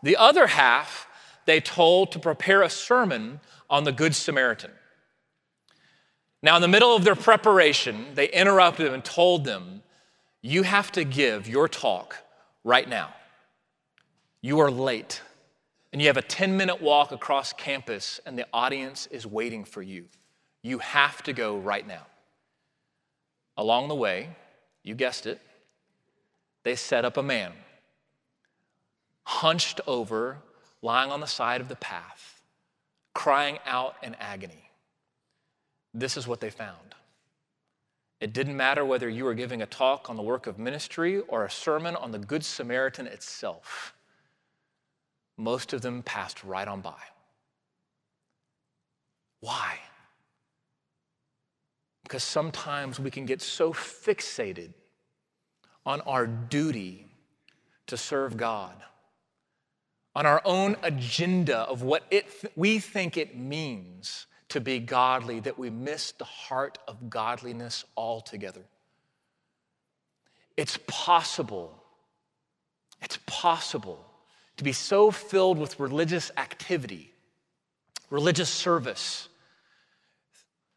The 0.03 0.17
other 0.17 0.47
half, 0.47 1.09
they 1.47 1.61
told 1.61 2.13
to 2.13 2.19
prepare 2.19 2.63
a 2.63 2.71
sermon 2.71 3.41
on 3.71 3.85
the 3.85 3.93
Good 3.93 4.15
Samaritan. 4.15 4.71
Now, 6.43 6.57
in 6.57 6.63
the 6.63 6.69
middle 6.69 6.95
of 6.95 7.05
their 7.05 7.17
preparation, 7.17 8.07
they 8.15 8.29
interrupted 8.29 8.87
them 8.87 8.95
and 8.95 9.05
told 9.05 9.45
them, 9.45 9.83
You 10.43 10.63
have 10.63 10.93
to 10.93 11.05
give 11.05 11.49
your 11.49 11.67
talk 11.67 12.17
right 12.63 12.89
now. 12.89 13.15
You 14.43 14.61
are 14.61 14.71
late, 14.71 15.23
and 15.93 16.01
you 16.01 16.09
have 16.09 16.17
a 16.17 16.23
10 16.23 16.57
minute 16.57 16.81
walk 16.83 17.11
across 17.11 17.53
campus, 17.53 18.21
and 18.27 18.39
the 18.39 18.47
audience 18.53 19.07
is 19.07 19.27
waiting 19.27 19.65
for 19.65 19.83
you. 19.83 20.05
You 20.63 20.79
have 20.79 21.23
to 21.25 21.33
go 21.33 21.57
right 21.57 21.87
now. 21.87 22.07
Along 23.57 23.89
the 23.89 23.95
way, 23.95 24.29
you 24.83 24.95
guessed 24.95 25.27
it, 25.27 25.41
they 26.63 26.77
set 26.77 27.05
up 27.05 27.17
a 27.17 27.23
man, 27.23 27.53
hunched 29.25 29.81
over, 29.87 30.39
lying 30.87 31.11
on 31.11 31.19
the 31.19 31.27
side 31.27 31.61
of 31.61 31.69
the 31.69 31.75
path, 31.75 32.41
crying 33.13 33.59
out 33.67 33.97
in 34.05 34.15
agony. 34.21 34.71
This 35.93 36.17
is 36.17 36.29
what 36.29 36.41
they 36.41 36.49
found. 36.49 36.95
It 38.21 38.33
didn't 38.33 38.57
matter 38.57 38.85
whether 38.85 39.09
you 39.09 39.25
were 39.25 39.35
giving 39.35 39.63
a 39.63 39.67
talk 39.67 40.09
on 40.09 40.15
the 40.15 40.23
work 40.23 40.47
of 40.47 40.61
ministry 40.61 41.19
or 41.27 41.45
a 41.45 41.51
sermon 41.51 41.97
on 41.97 42.13
the 42.13 42.21
Good 42.21 42.45
Samaritan 42.45 43.09
itself. 43.09 43.95
Most 45.37 45.73
of 45.73 45.83
them 45.83 46.05
passed 46.05 46.45
right 46.45 46.69
on 46.69 46.81
by. 46.83 47.03
Why? 49.41 49.81
Because 52.05 52.23
sometimes 52.23 53.01
we 53.01 53.11
can 53.11 53.27
get 53.27 53.43
so 53.43 53.73
fixated 53.73 54.73
on 55.85 56.01
our 56.03 56.29
duty 56.29 57.09
to 57.89 57.97
serve 57.97 58.37
God, 58.37 58.77
on 60.17 60.25
our 60.25 60.41
own 60.47 60.77
agenda 60.83 61.59
of 61.59 61.83
what 61.83 62.03
it 62.11 62.25
th- 62.41 62.51
we 62.57 62.79
think 62.79 63.19
it 63.19 63.37
means 63.37 64.27
to 64.49 64.63
be 64.63 64.79
godly, 64.79 65.41
that 65.41 65.59
we 65.59 65.69
miss 65.69 66.13
the 66.13 66.25
heart 66.25 66.79
of 66.89 67.11
godliness 67.11 67.85
altogether. 67.99 68.63
It's 70.57 70.79
possible, 70.87 71.83
it's 73.03 73.19
possible 73.27 74.03
to 74.57 74.65
be 74.65 74.73
so 74.73 75.11
filled 75.11 75.59
with 75.59 75.79
religious 75.79 76.31
activity, 76.39 77.13
religious 78.09 78.49
service, 78.49 79.29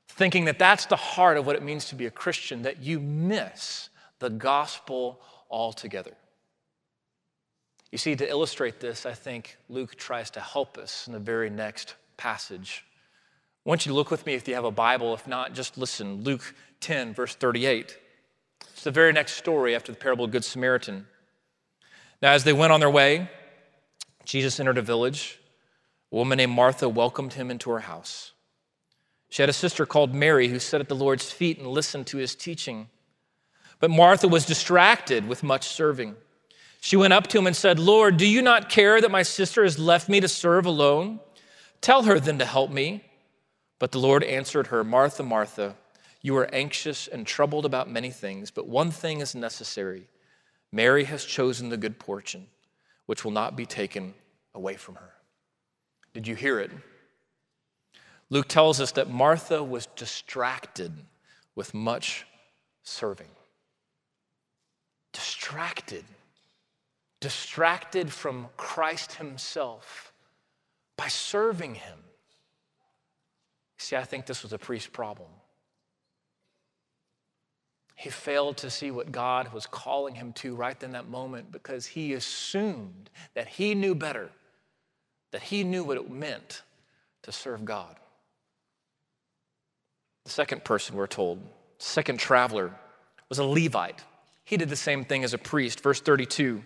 thinking 0.09 0.45
that 0.45 0.59
that's 0.59 0.87
the 0.87 0.97
heart 0.97 1.37
of 1.37 1.45
what 1.45 1.55
it 1.55 1.63
means 1.63 1.85
to 1.85 1.95
be 1.95 2.07
a 2.07 2.11
Christian, 2.11 2.63
that 2.63 2.81
you 2.81 2.99
miss 2.99 3.87
the 4.19 4.29
gospel 4.29 5.21
altogether. 5.49 6.18
You 7.91 7.97
see, 7.97 8.15
to 8.15 8.29
illustrate 8.29 8.79
this, 8.79 9.05
I 9.05 9.13
think 9.13 9.57
Luke 9.67 9.95
tries 9.95 10.29
to 10.31 10.39
help 10.39 10.77
us 10.77 11.07
in 11.07 11.13
the 11.13 11.19
very 11.19 11.49
next 11.49 11.95
passage. 12.17 12.85
I 13.65 13.69
want 13.69 13.85
you 13.85 13.91
to 13.91 13.95
look 13.95 14.11
with 14.11 14.25
me 14.25 14.35
if 14.35 14.47
you 14.47 14.55
have 14.55 14.65
a 14.65 14.71
Bible. 14.71 15.13
If 15.13 15.27
not, 15.27 15.53
just 15.53 15.77
listen. 15.77 16.23
Luke 16.23 16.53
10, 16.81 17.13
verse 17.13 17.35
38. 17.35 17.97
It's 18.71 18.83
the 18.83 18.91
very 18.91 19.11
next 19.11 19.33
story 19.33 19.75
after 19.75 19.91
the 19.91 19.97
parable 19.97 20.25
of 20.25 20.31
Good 20.31 20.45
Samaritan. 20.45 21.07
Now, 22.21 22.31
as 22.31 22.43
they 22.43 22.53
went 22.53 22.73
on 22.73 22.79
their 22.79 22.89
way, 22.89 23.29
Jesus 24.23 24.59
entered 24.59 24.77
a 24.77 24.83
village. 24.83 25.39
A 26.11 26.15
woman 26.15 26.37
named 26.37 26.53
Martha 26.53 26.87
welcomed 26.87 27.33
him 27.33 27.49
into 27.49 27.69
her 27.71 27.79
house. 27.79 28.33
She 29.29 29.41
had 29.41 29.49
a 29.49 29.53
sister 29.53 29.85
called 29.85 30.13
Mary 30.13 30.47
who 30.47 30.59
sat 30.59 30.81
at 30.81 30.89
the 30.89 30.95
Lord's 30.95 31.31
feet 31.31 31.57
and 31.57 31.67
listened 31.67 32.07
to 32.07 32.17
his 32.17 32.35
teaching. 32.35 32.89
But 33.79 33.91
Martha 33.91 34.27
was 34.27 34.45
distracted 34.45 35.27
with 35.27 35.43
much 35.43 35.67
serving. 35.67 36.15
She 36.79 36.95
went 36.95 37.13
up 37.13 37.27
to 37.27 37.37
him 37.37 37.47
and 37.47 37.55
said, 37.55 37.77
Lord, 37.79 38.17
do 38.17 38.25
you 38.25 38.41
not 38.41 38.69
care 38.69 39.01
that 39.01 39.11
my 39.11 39.23
sister 39.23 39.63
has 39.63 39.77
left 39.77 40.07
me 40.07 40.19
to 40.21 40.27
serve 40.27 40.65
alone? 40.65 41.19
Tell 41.81 42.03
her 42.03 42.19
then 42.19 42.39
to 42.39 42.45
help 42.45 42.71
me. 42.71 43.03
But 43.79 43.91
the 43.91 43.99
Lord 43.99 44.23
answered 44.23 44.67
her, 44.67 44.83
Martha, 44.83 45.23
Martha, 45.23 45.75
you 46.21 46.35
are 46.37 46.53
anxious 46.53 47.07
and 47.07 47.25
troubled 47.25 47.65
about 47.65 47.89
many 47.89 48.11
things, 48.11 48.51
but 48.51 48.67
one 48.67 48.91
thing 48.91 49.21
is 49.21 49.35
necessary. 49.35 50.07
Mary 50.71 51.05
has 51.05 51.23
chosen 51.23 51.69
the 51.69 51.77
good 51.77 51.97
portion, 51.97 52.47
which 53.05 53.23
will 53.23 53.31
not 53.31 53.55
be 53.55 53.65
taken 53.65 54.13
away 54.53 54.75
from 54.75 54.95
her. 54.95 55.13
Did 56.13 56.27
you 56.27 56.35
hear 56.35 56.59
it? 56.59 56.71
Luke 58.29 58.47
tells 58.47 58.79
us 58.79 58.91
that 58.93 59.09
Martha 59.09 59.63
was 59.63 59.87
distracted 59.95 60.91
with 61.55 61.73
much 61.73 62.25
serving. 62.83 63.29
Distracted. 65.13 66.05
Distracted 67.21 68.11
from 68.11 68.47
Christ 68.57 69.13
Himself 69.13 70.13
by 70.97 71.07
serving 71.07 71.75
Him. 71.75 71.99
See, 73.77 73.95
I 73.95 74.03
think 74.03 74.25
this 74.25 74.43
was 74.43 74.53
a 74.53 74.57
priest 74.57 74.91
problem. 74.91 75.29
He 77.99 78.09
failed 78.09 78.55
to 78.57 78.69
see 78.69 78.91
what 78.91 79.11
God 79.11 79.51
was 79.51 79.65
calling 79.65 80.15
him 80.15 80.31
to 80.33 80.55
right 80.55 80.81
in 80.81 80.93
that 80.93 81.09
moment 81.09 81.51
because 81.51 81.85
he 81.85 82.13
assumed 82.13 83.09
that 83.33 83.49
he 83.49 83.75
knew 83.75 83.93
better, 83.93 84.29
that 85.31 85.41
he 85.41 85.65
knew 85.65 85.83
what 85.83 85.97
it 85.97 86.09
meant 86.09 86.61
to 87.23 87.33
serve 87.33 87.65
God. 87.65 87.93
The 90.23 90.31
second 90.31 90.63
person, 90.63 90.95
we're 90.95 91.07
told, 91.07 91.41
second 91.77 92.19
traveler, 92.19 92.71
was 93.27 93.39
a 93.39 93.43
Levite. 93.43 94.01
He 94.45 94.55
did 94.55 94.69
the 94.69 94.77
same 94.77 95.03
thing 95.03 95.25
as 95.25 95.33
a 95.33 95.37
priest. 95.37 95.81
Verse 95.81 95.99
32. 95.99 96.63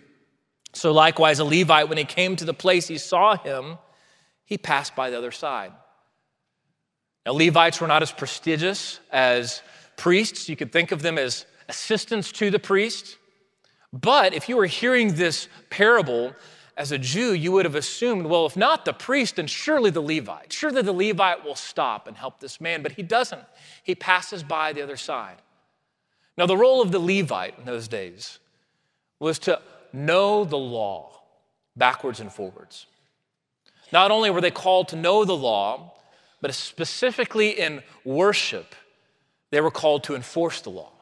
So 0.74 0.92
likewise, 0.92 1.38
a 1.38 1.44
Levite, 1.44 1.88
when 1.88 1.98
he 1.98 2.04
came 2.04 2.36
to 2.36 2.44
the 2.44 2.52
place 2.52 2.88
he 2.88 2.98
saw 2.98 3.36
him, 3.36 3.78
he 4.44 4.58
passed 4.58 4.94
by 4.94 5.10
the 5.10 5.16
other 5.16 5.30
side. 5.30 5.72
Now, 7.24 7.32
Levites 7.32 7.80
were 7.80 7.86
not 7.86 8.02
as 8.02 8.12
prestigious 8.12 9.00
as 9.10 9.62
priests. 9.96 10.48
You 10.48 10.56
could 10.56 10.72
think 10.72 10.92
of 10.92 11.00
them 11.00 11.16
as 11.16 11.46
assistants 11.68 12.32
to 12.32 12.50
the 12.50 12.58
priest. 12.58 13.16
But 13.92 14.34
if 14.34 14.48
you 14.48 14.56
were 14.56 14.66
hearing 14.66 15.14
this 15.14 15.48
parable 15.70 16.34
as 16.76 16.90
a 16.90 16.98
Jew, 16.98 17.32
you 17.32 17.52
would 17.52 17.64
have 17.64 17.76
assumed, 17.76 18.26
well, 18.26 18.44
if 18.44 18.56
not 18.56 18.84
the 18.84 18.92
priest, 18.92 19.36
then 19.36 19.46
surely 19.46 19.90
the 19.90 20.02
Levite. 20.02 20.52
Surely 20.52 20.82
the 20.82 20.92
Levite 20.92 21.44
will 21.44 21.54
stop 21.54 22.08
and 22.08 22.16
help 22.16 22.40
this 22.40 22.60
man. 22.60 22.82
But 22.82 22.92
he 22.92 23.02
doesn't. 23.02 23.44
He 23.84 23.94
passes 23.94 24.42
by 24.42 24.72
the 24.72 24.82
other 24.82 24.96
side. 24.96 25.36
Now, 26.36 26.46
the 26.46 26.56
role 26.56 26.82
of 26.82 26.90
the 26.90 26.98
Levite 26.98 27.56
in 27.58 27.64
those 27.64 27.86
days 27.86 28.40
was 29.20 29.38
to 29.38 29.62
know 29.94 30.44
the 30.44 30.58
law 30.58 31.22
backwards 31.76 32.20
and 32.20 32.32
forwards. 32.32 32.86
Not 33.92 34.10
only 34.10 34.28
were 34.30 34.40
they 34.40 34.50
called 34.50 34.88
to 34.88 34.96
know 34.96 35.24
the 35.24 35.36
law, 35.36 35.94
but 36.40 36.52
specifically 36.52 37.50
in 37.50 37.82
worship, 38.04 38.74
they 39.50 39.60
were 39.60 39.70
called 39.70 40.04
to 40.04 40.16
enforce 40.16 40.60
the 40.60 40.70
law, 40.70 40.92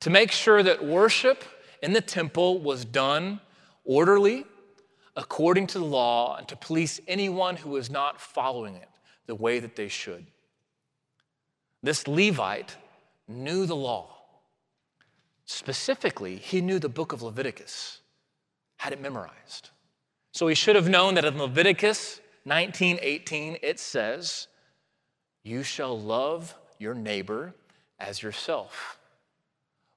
to 0.00 0.10
make 0.10 0.32
sure 0.32 0.62
that 0.62 0.84
worship 0.84 1.44
in 1.82 1.92
the 1.92 2.00
temple 2.00 2.58
was 2.58 2.84
done 2.84 3.40
orderly, 3.84 4.44
according 5.14 5.66
to 5.68 5.78
the 5.78 5.84
law, 5.84 6.36
and 6.36 6.48
to 6.48 6.56
police 6.56 7.00
anyone 7.06 7.56
who 7.56 7.70
was 7.70 7.90
not 7.90 8.20
following 8.20 8.76
it 8.76 8.88
the 9.26 9.34
way 9.34 9.60
that 9.60 9.76
they 9.76 9.88
should. 9.88 10.26
This 11.82 12.08
Levite 12.08 12.76
knew 13.28 13.66
the 13.66 13.76
law. 13.76 14.16
Specifically, 15.44 16.36
he 16.36 16.60
knew 16.60 16.78
the 16.78 16.88
book 16.88 17.12
of 17.12 17.22
Leviticus, 17.22 18.00
had 18.76 18.92
it 18.92 19.00
memorized. 19.00 19.70
So 20.32 20.48
he 20.48 20.54
should 20.54 20.76
have 20.76 20.88
known 20.88 21.14
that 21.14 21.24
in 21.24 21.38
Leviticus 21.38 22.20
19:18 22.44 23.58
it 23.62 23.80
says, 23.80 24.48
"You 25.42 25.62
shall 25.62 25.98
love 25.98 26.54
your 26.78 26.94
neighbor 26.94 27.54
as 27.98 28.22
yourself." 28.22 28.98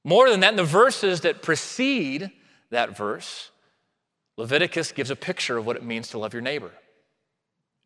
More 0.03 0.29
than 0.29 0.39
that, 0.39 0.51
in 0.51 0.55
the 0.55 0.63
verses 0.63 1.21
that 1.21 1.41
precede 1.41 2.31
that 2.69 2.95
verse, 2.95 3.51
Leviticus 4.37 4.93
gives 4.93 5.11
a 5.11 5.15
picture 5.15 5.57
of 5.57 5.65
what 5.65 5.75
it 5.75 5.83
means 5.83 6.07
to 6.09 6.17
love 6.17 6.33
your 6.33 6.41
neighbor. 6.41 6.71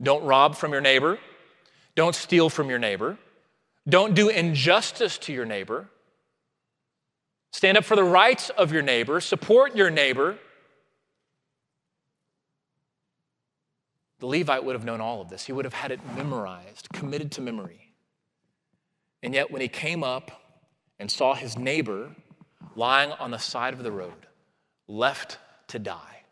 Don't 0.02 0.24
rob 0.24 0.56
from 0.56 0.72
your 0.72 0.82
neighbor. 0.82 1.20
Don't 1.96 2.16
steal 2.16 2.50
from 2.50 2.70
your 2.70 2.80
neighbor. 2.80 3.18
Don't 3.90 4.14
do 4.14 4.30
injustice 4.30 5.18
to 5.20 5.34
your 5.34 5.46
neighbor. 5.46 5.90
Stand 7.52 7.78
up 7.78 7.86
for 7.86 7.96
the 7.96 8.04
rights 8.04 8.50
of 8.52 8.72
your 8.72 8.82
neighbor. 8.82 9.20
Support 9.20 9.76
your 9.76 9.90
neighbor. 9.90 10.38
The 14.24 14.28
Levite 14.28 14.64
would 14.64 14.74
have 14.74 14.86
known 14.86 15.02
all 15.02 15.20
of 15.20 15.30
this. 15.30 15.46
He 15.46 15.52
would 15.52 15.66
have 15.66 15.74
had 15.74 15.92
it 15.92 16.00
memorized, 16.16 16.88
committed 16.94 17.30
to 17.34 17.42
memory. 17.42 17.92
And 19.22 19.34
yet, 19.34 19.52
when 19.52 19.60
he 19.60 19.68
came 19.68 20.02
up 20.02 20.32
and 20.98 21.12
saw 21.12 21.34
his 21.34 21.58
neighbor 21.58 22.16
lying 22.74 23.12
on 23.12 23.32
the 23.32 23.38
side 23.38 23.74
of 23.74 23.84
the 23.84 23.92
road, 23.92 24.14
left 24.88 25.40
to 25.68 25.78
die, 25.78 26.24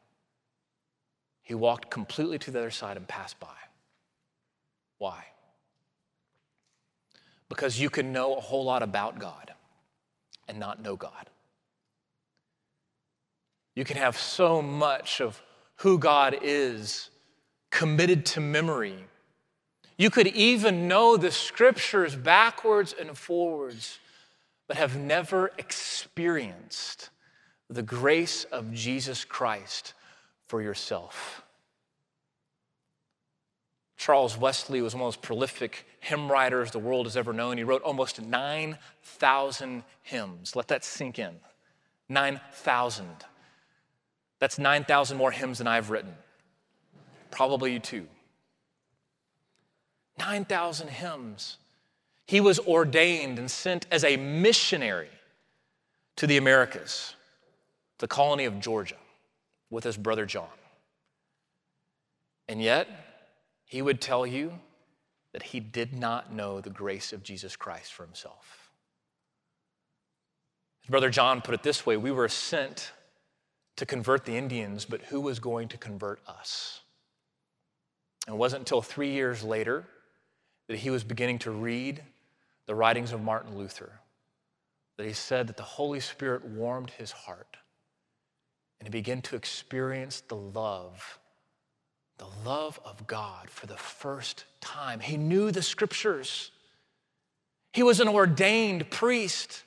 he 1.41 1.54
walked 1.54 1.91
completely 1.91 2.39
to 2.39 2.49
the 2.49 2.60
other 2.60 2.71
side 2.71 2.95
and 2.95 3.06
passed 3.10 3.38
by. 3.41 3.58
Why? 4.97 5.25
Because 7.49 7.77
you 7.77 7.89
can 7.89 8.13
know 8.13 8.38
a 8.38 8.39
whole 8.39 8.63
lot 8.63 8.84
about 8.84 9.19
God 9.19 9.51
and 10.47 10.58
not 10.58 10.82
know 10.82 10.95
God. 10.95 11.30
You 13.75 13.84
can 13.84 13.97
have 13.97 14.17
so 14.17 14.62
much 14.62 15.19
of 15.19 15.41
who 15.75 15.99
God 15.99 16.39
is 16.41 17.10
committed 17.71 18.25
to 18.27 18.39
memory. 18.39 19.05
You 19.97 20.10
could 20.10 20.27
even 20.27 20.88
know 20.88 21.17
the 21.17 21.31
scriptures 21.31 22.15
backwards 22.15 22.93
and 22.97 23.17
forwards, 23.17 23.99
but 24.67 24.77
have 24.77 24.97
never 24.97 25.51
experienced 25.57 27.10
the 27.69 27.81
grace 27.81 28.43
of 28.45 28.73
Jesus 28.73 29.23
Christ 29.23 29.93
for 30.47 30.62
yourself. 30.62 31.43
Charles 33.97 34.36
Wesley 34.38 34.81
was 34.81 34.95
one 34.95 35.01
of 35.01 35.03
the 35.03 35.07
most 35.07 35.21
prolific 35.21 35.86
hymn 35.99 36.31
writers 36.31 36.71
the 36.71 36.79
world 36.79 37.05
has 37.05 37.15
ever 37.15 37.31
known. 37.31 37.57
He 37.57 37.63
wrote 37.63 37.84
almost 37.84 38.19
9,000 38.19 39.84
hymns. 40.01 40.55
Let 40.55 40.67
that 40.69 40.84
sink 40.84 41.19
in. 41.19 41.36
9,000. 42.10 43.07
That's 44.39 44.57
9,000 44.57 45.17
more 45.17 45.29
hymns 45.29 45.60
than 45.60 45.67
I've 45.67 45.91
written. 45.91 46.15
Probably 47.32 47.74
you 47.74 47.80
too. 47.80 48.08
9,000 50.20 50.89
hymns. 50.89 51.58
He 52.28 52.39
was 52.39 52.60
ordained 52.60 53.39
and 53.39 53.50
sent 53.50 53.88
as 53.91 54.04
a 54.04 54.17
missionary 54.17 55.10
to 56.17 56.28
the 56.28 56.38
Americas, 56.38 57.15
the 57.98 58.08
colony 58.08 58.46
of 58.46 58.60
Georgia, 58.60 58.98
with 59.70 59.84
his 59.84 59.98
brother 59.98 60.26
John. 60.26 60.48
And 62.48 62.62
yet, 62.62 62.88
he 63.65 63.82
would 63.82 64.02
tell 64.02 64.28
you 64.28 64.60
that 65.34 65.44
he 65.44 65.60
did 65.60 65.94
not 65.94 66.34
know 66.34 66.60
the 66.60 66.70
grace 66.70 67.13
of 67.13 67.24
Jesus 67.24 67.56
Christ 67.56 67.94
for 67.94 68.06
himself. 68.06 68.72
His 70.82 70.89
brother 70.89 71.10
John 71.10 71.41
put 71.41 71.56
it 71.56 71.63
this 71.63 71.86
way 71.86 71.96
we 71.98 72.12
were 72.12 72.28
sent 72.28 72.91
to 73.78 73.86
convert 73.86 74.26
the 74.26 74.36
Indians, 74.36 74.86
but 74.86 75.02
who 75.04 75.22
was 75.22 75.39
going 75.39 75.70
to 75.70 75.78
convert 75.78 76.20
us? 76.28 76.81
It 78.27 78.34
wasn't 78.34 78.62
until 78.62 78.81
three 78.81 79.12
years 79.12 79.43
later 79.43 79.86
that 80.67 80.77
he 80.77 80.89
was 80.89 81.03
beginning 81.03 81.39
to 81.39 81.51
read 81.51 82.03
the 82.65 82.75
writings 82.75 83.12
of 83.12 83.21
Martin 83.21 83.57
Luther 83.57 83.99
that 84.97 85.05
he 85.05 85.13
said 85.13 85.47
that 85.47 85.57
the 85.57 85.63
Holy 85.63 85.99
Spirit 85.99 86.45
warmed 86.45 86.91
his 86.91 87.12
heart 87.12 87.57
and 88.79 88.88
he 88.88 88.91
began 88.91 89.21
to 89.23 89.36
experience 89.36 90.21
the 90.27 90.36
love, 90.36 91.19
the 92.17 92.27
love 92.45 92.79
of 92.86 93.05
God 93.07 93.49
for 93.49 93.67
the 93.67 93.77
first 93.77 94.45
time. 94.60 94.99
He 94.99 95.17
knew 95.17 95.51
the 95.51 95.62
scriptures, 95.62 96.51
he 97.73 97.84
was 97.84 97.99
an 97.99 98.07
ordained 98.07 98.89
priest. 98.89 99.63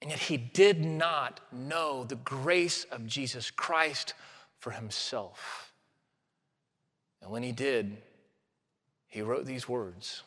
And 0.00 0.10
yet 0.10 0.20
he 0.20 0.36
did 0.36 0.84
not 0.84 1.40
know 1.50 2.04
the 2.04 2.16
grace 2.16 2.84
of 2.84 3.06
Jesus 3.06 3.50
Christ 3.50 4.12
for 4.58 4.70
himself. 4.70 5.72
And 7.24 7.32
when 7.32 7.42
he 7.42 7.52
did, 7.52 7.96
he 9.08 9.22
wrote 9.22 9.46
these 9.46 9.66
words 9.66 10.22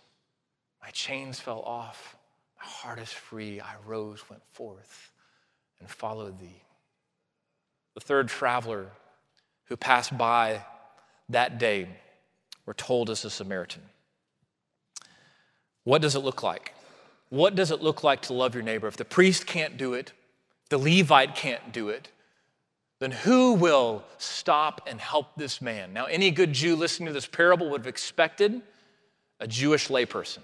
My 0.81 0.89
chains 0.89 1.39
fell 1.39 1.62
off, 1.62 2.17
my 2.60 2.65
heart 2.65 2.99
is 2.99 3.12
free. 3.12 3.62
I 3.62 3.75
rose, 3.86 4.27
went 4.29 4.41
forth, 4.51 5.12
and 5.79 5.88
followed 5.88 6.39
thee. 6.39 6.63
The 7.93 8.01
third 8.01 8.29
traveler 8.29 8.88
who 9.65 9.77
passed 9.77 10.17
by 10.17 10.65
that 11.29 11.60
day, 11.60 11.88
we're 12.65 12.73
told, 12.73 13.12
is 13.12 13.23
a 13.25 13.29
Samaritan. 13.29 13.83
What 15.83 16.01
does 16.01 16.15
it 16.15 16.19
look 16.19 16.41
like? 16.41 16.73
What 17.29 17.53
does 17.53 17.69
it 17.69 17.83
look 17.83 18.03
like 18.03 18.23
to 18.23 18.33
love 18.33 18.55
your 18.55 18.63
neighbor? 18.63 18.88
If 18.88 18.97
the 18.97 19.05
priest 19.05 19.45
can't 19.45 19.77
do 19.77 19.93
it, 19.93 20.13
the 20.69 20.77
Levite 20.77 21.36
can't 21.36 21.71
do 21.71 21.89
it, 21.89 22.10
then 22.99 23.12
who 23.12 23.53
will 23.53 24.03
stop 24.17 24.88
and 24.88 24.99
help 24.99 25.36
this 25.36 25.62
man? 25.62 25.93
Now, 25.93 26.05
any 26.05 26.31
good 26.31 26.53
Jew 26.53 26.75
listening 26.75 27.07
to 27.07 27.13
this 27.13 27.27
parable 27.27 27.69
would 27.69 27.81
have 27.81 27.88
expected 27.88 28.62
a 29.39 29.47
Jewish 29.47 29.89
layperson. 29.89 30.39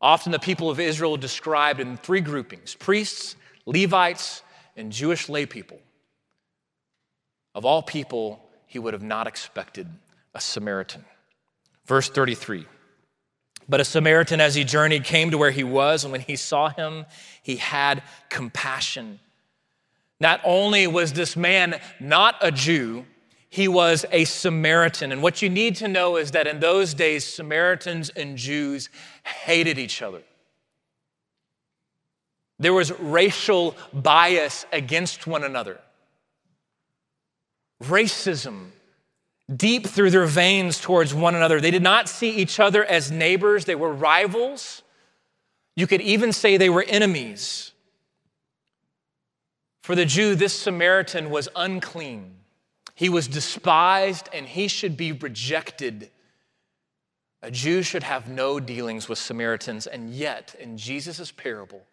Often 0.00 0.32
the 0.32 0.38
people 0.38 0.68
of 0.68 0.78
Israel 0.78 1.14
are 1.14 1.18
described 1.18 1.80
in 1.80 1.96
three 1.96 2.20
groupings 2.20 2.74
priests, 2.74 3.36
Levites, 3.64 4.42
and 4.76 4.92
Jewish 4.92 5.28
laypeople. 5.28 5.78
Of 7.54 7.64
all 7.64 7.82
people, 7.82 8.46
he 8.66 8.78
would 8.78 8.92
have 8.92 9.02
not 9.02 9.26
expected 9.26 9.88
a 10.34 10.40
Samaritan. 10.40 11.04
Verse 11.86 12.10
33 12.10 12.66
But 13.68 13.80
a 13.80 13.84
Samaritan, 13.84 14.40
as 14.40 14.54
he 14.54 14.64
journeyed, 14.64 15.04
came 15.04 15.30
to 15.30 15.38
where 15.38 15.50
he 15.50 15.64
was, 15.64 16.04
and 16.04 16.12
when 16.12 16.20
he 16.20 16.36
saw 16.36 16.68
him, 16.68 17.06
he 17.42 17.56
had 17.56 18.02
compassion. 18.28 19.18
Not 20.20 20.40
only 20.44 20.86
was 20.86 21.12
this 21.12 21.36
man 21.36 21.80
not 22.00 22.36
a 22.40 22.50
Jew, 22.50 23.04
he 23.48 23.68
was 23.68 24.04
a 24.10 24.24
Samaritan. 24.24 25.12
And 25.12 25.22
what 25.22 25.42
you 25.42 25.48
need 25.48 25.76
to 25.76 25.88
know 25.88 26.16
is 26.16 26.32
that 26.32 26.46
in 26.46 26.60
those 26.60 26.94
days, 26.94 27.24
Samaritans 27.24 28.10
and 28.10 28.36
Jews 28.36 28.88
hated 29.24 29.78
each 29.78 30.02
other. 30.02 30.22
There 32.58 32.72
was 32.72 32.92
racial 32.98 33.76
bias 33.92 34.64
against 34.72 35.26
one 35.26 35.44
another. 35.44 35.78
Racism 37.82 38.70
deep 39.54 39.86
through 39.86 40.10
their 40.10 40.26
veins 40.26 40.80
towards 40.80 41.14
one 41.14 41.34
another. 41.34 41.60
They 41.60 41.70
did 41.70 41.82
not 41.82 42.08
see 42.08 42.30
each 42.30 42.58
other 42.58 42.84
as 42.84 43.10
neighbors, 43.10 43.64
they 43.64 43.74
were 43.74 43.92
rivals. 43.92 44.82
You 45.76 45.86
could 45.86 46.00
even 46.00 46.32
say 46.32 46.56
they 46.56 46.70
were 46.70 46.84
enemies. 46.88 47.72
For 49.86 49.94
the 49.94 50.04
Jew, 50.04 50.34
this 50.34 50.52
Samaritan 50.52 51.30
was 51.30 51.48
unclean. 51.54 52.38
He 52.96 53.08
was 53.08 53.28
despised 53.28 54.28
and 54.32 54.44
he 54.44 54.66
should 54.66 54.96
be 54.96 55.12
rejected. 55.12 56.10
A 57.40 57.52
Jew 57.52 57.84
should 57.84 58.02
have 58.02 58.28
no 58.28 58.58
dealings 58.58 59.08
with 59.08 59.20
Samaritans, 59.20 59.86
and 59.86 60.10
yet, 60.10 60.56
in 60.58 60.76
Jesus' 60.76 61.30
parable, 61.30 61.86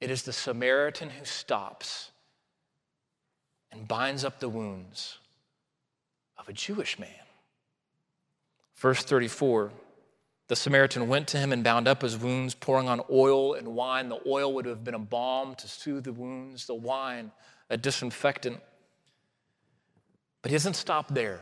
it 0.00 0.10
is 0.10 0.22
the 0.22 0.32
Samaritan 0.32 1.10
who 1.10 1.24
stops 1.24 2.10
and 3.70 3.86
binds 3.86 4.24
up 4.24 4.40
the 4.40 4.48
wounds 4.48 5.18
of 6.36 6.48
a 6.48 6.52
Jewish 6.52 6.98
man. 6.98 7.08
Verse 8.74 9.04
34 9.04 9.70
the 10.48 10.56
Samaritan 10.56 11.08
went 11.08 11.26
to 11.28 11.38
him 11.38 11.52
and 11.52 11.64
bound 11.64 11.88
up 11.88 12.02
his 12.02 12.16
wounds, 12.16 12.54
pouring 12.54 12.88
on 12.88 13.00
oil 13.10 13.54
and 13.54 13.68
wine. 13.68 14.08
The 14.08 14.20
oil 14.26 14.52
would 14.54 14.66
have 14.66 14.84
been 14.84 14.94
a 14.94 14.98
balm 14.98 15.54
to 15.56 15.68
soothe 15.68 16.04
the 16.04 16.12
wounds, 16.12 16.66
the 16.66 16.74
wine, 16.74 17.32
a 17.68 17.76
disinfectant. 17.76 18.60
But 20.42 20.50
he 20.52 20.54
doesn't 20.54 20.76
stop 20.76 21.12
there. 21.12 21.40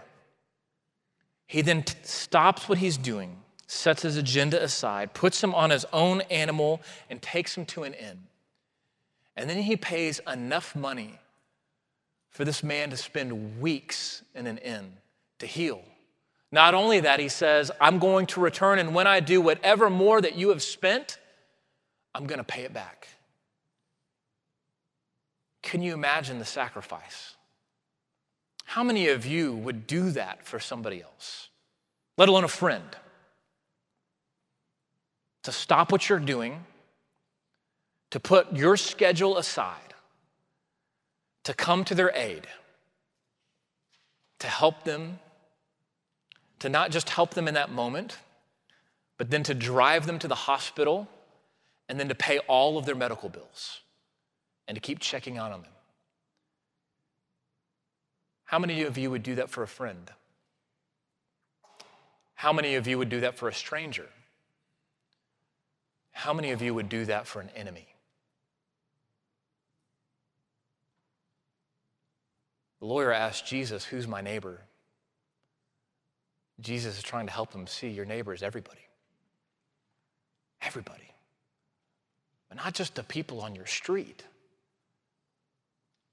He 1.46 1.60
then 1.60 1.82
t- 1.82 1.94
stops 2.02 2.66
what 2.66 2.78
he's 2.78 2.96
doing, 2.96 3.36
sets 3.66 4.02
his 4.02 4.16
agenda 4.16 4.62
aside, 4.62 5.12
puts 5.12 5.44
him 5.44 5.54
on 5.54 5.68
his 5.68 5.84
own 5.92 6.22
animal, 6.22 6.80
and 7.10 7.20
takes 7.20 7.54
him 7.54 7.66
to 7.66 7.82
an 7.82 7.92
inn. 7.92 8.22
And 9.36 9.50
then 9.50 9.62
he 9.62 9.76
pays 9.76 10.20
enough 10.26 10.74
money 10.74 11.18
for 12.30 12.46
this 12.46 12.62
man 12.62 12.88
to 12.90 12.96
spend 12.96 13.60
weeks 13.60 14.22
in 14.34 14.46
an 14.46 14.58
inn 14.58 14.94
to 15.40 15.46
heal. 15.46 15.82
Not 16.54 16.72
only 16.72 17.00
that, 17.00 17.18
he 17.18 17.28
says, 17.28 17.72
I'm 17.80 17.98
going 17.98 18.26
to 18.26 18.40
return, 18.40 18.78
and 18.78 18.94
when 18.94 19.08
I 19.08 19.18
do, 19.18 19.40
whatever 19.40 19.90
more 19.90 20.20
that 20.20 20.36
you 20.36 20.50
have 20.50 20.62
spent, 20.62 21.18
I'm 22.14 22.26
going 22.26 22.38
to 22.38 22.44
pay 22.44 22.62
it 22.62 22.72
back. 22.72 23.08
Can 25.62 25.82
you 25.82 25.94
imagine 25.94 26.38
the 26.38 26.44
sacrifice? 26.44 27.34
How 28.66 28.84
many 28.84 29.08
of 29.08 29.26
you 29.26 29.52
would 29.52 29.88
do 29.88 30.12
that 30.12 30.46
for 30.46 30.60
somebody 30.60 31.02
else, 31.02 31.48
let 32.16 32.28
alone 32.28 32.44
a 32.44 32.48
friend? 32.48 32.84
To 35.42 35.50
stop 35.50 35.90
what 35.90 36.08
you're 36.08 36.20
doing, 36.20 36.64
to 38.12 38.20
put 38.20 38.54
your 38.54 38.76
schedule 38.76 39.38
aside, 39.38 39.92
to 41.42 41.52
come 41.52 41.84
to 41.86 41.96
their 41.96 42.12
aid, 42.14 42.46
to 44.38 44.46
help 44.46 44.84
them, 44.84 45.18
to 46.64 46.70
not 46.70 46.90
just 46.90 47.10
help 47.10 47.34
them 47.34 47.46
in 47.46 47.52
that 47.52 47.70
moment, 47.70 48.16
but 49.18 49.30
then 49.30 49.42
to 49.42 49.52
drive 49.52 50.06
them 50.06 50.18
to 50.18 50.26
the 50.26 50.34
hospital 50.34 51.06
and 51.90 52.00
then 52.00 52.08
to 52.08 52.14
pay 52.14 52.38
all 52.38 52.78
of 52.78 52.86
their 52.86 52.94
medical 52.94 53.28
bills 53.28 53.80
and 54.66 54.74
to 54.74 54.80
keep 54.80 54.98
checking 54.98 55.38
on 55.38 55.50
them. 55.50 55.64
How 58.44 58.58
many 58.58 58.82
of 58.84 58.96
you 58.96 59.10
would 59.10 59.22
do 59.22 59.34
that 59.34 59.50
for 59.50 59.62
a 59.62 59.68
friend? 59.68 60.10
How 62.34 62.50
many 62.50 62.76
of 62.76 62.86
you 62.86 62.96
would 62.96 63.10
do 63.10 63.20
that 63.20 63.36
for 63.36 63.46
a 63.46 63.54
stranger? 63.54 64.08
How 66.12 66.32
many 66.32 66.50
of 66.50 66.62
you 66.62 66.72
would 66.72 66.88
do 66.88 67.04
that 67.04 67.26
for 67.26 67.42
an 67.42 67.50
enemy? 67.54 67.88
The 72.80 72.86
lawyer 72.86 73.12
asked 73.12 73.46
Jesus, 73.46 73.84
Who's 73.84 74.08
my 74.08 74.22
neighbor? 74.22 74.62
Jesus 76.60 76.96
is 76.96 77.02
trying 77.02 77.26
to 77.26 77.32
help 77.32 77.52
them 77.52 77.66
see 77.66 77.88
your 77.88 78.04
neighbor 78.04 78.32
is 78.32 78.42
everybody. 78.42 78.80
Everybody. 80.62 81.12
But 82.48 82.58
not 82.58 82.74
just 82.74 82.94
the 82.94 83.02
people 83.02 83.40
on 83.40 83.54
your 83.54 83.66
street, 83.66 84.24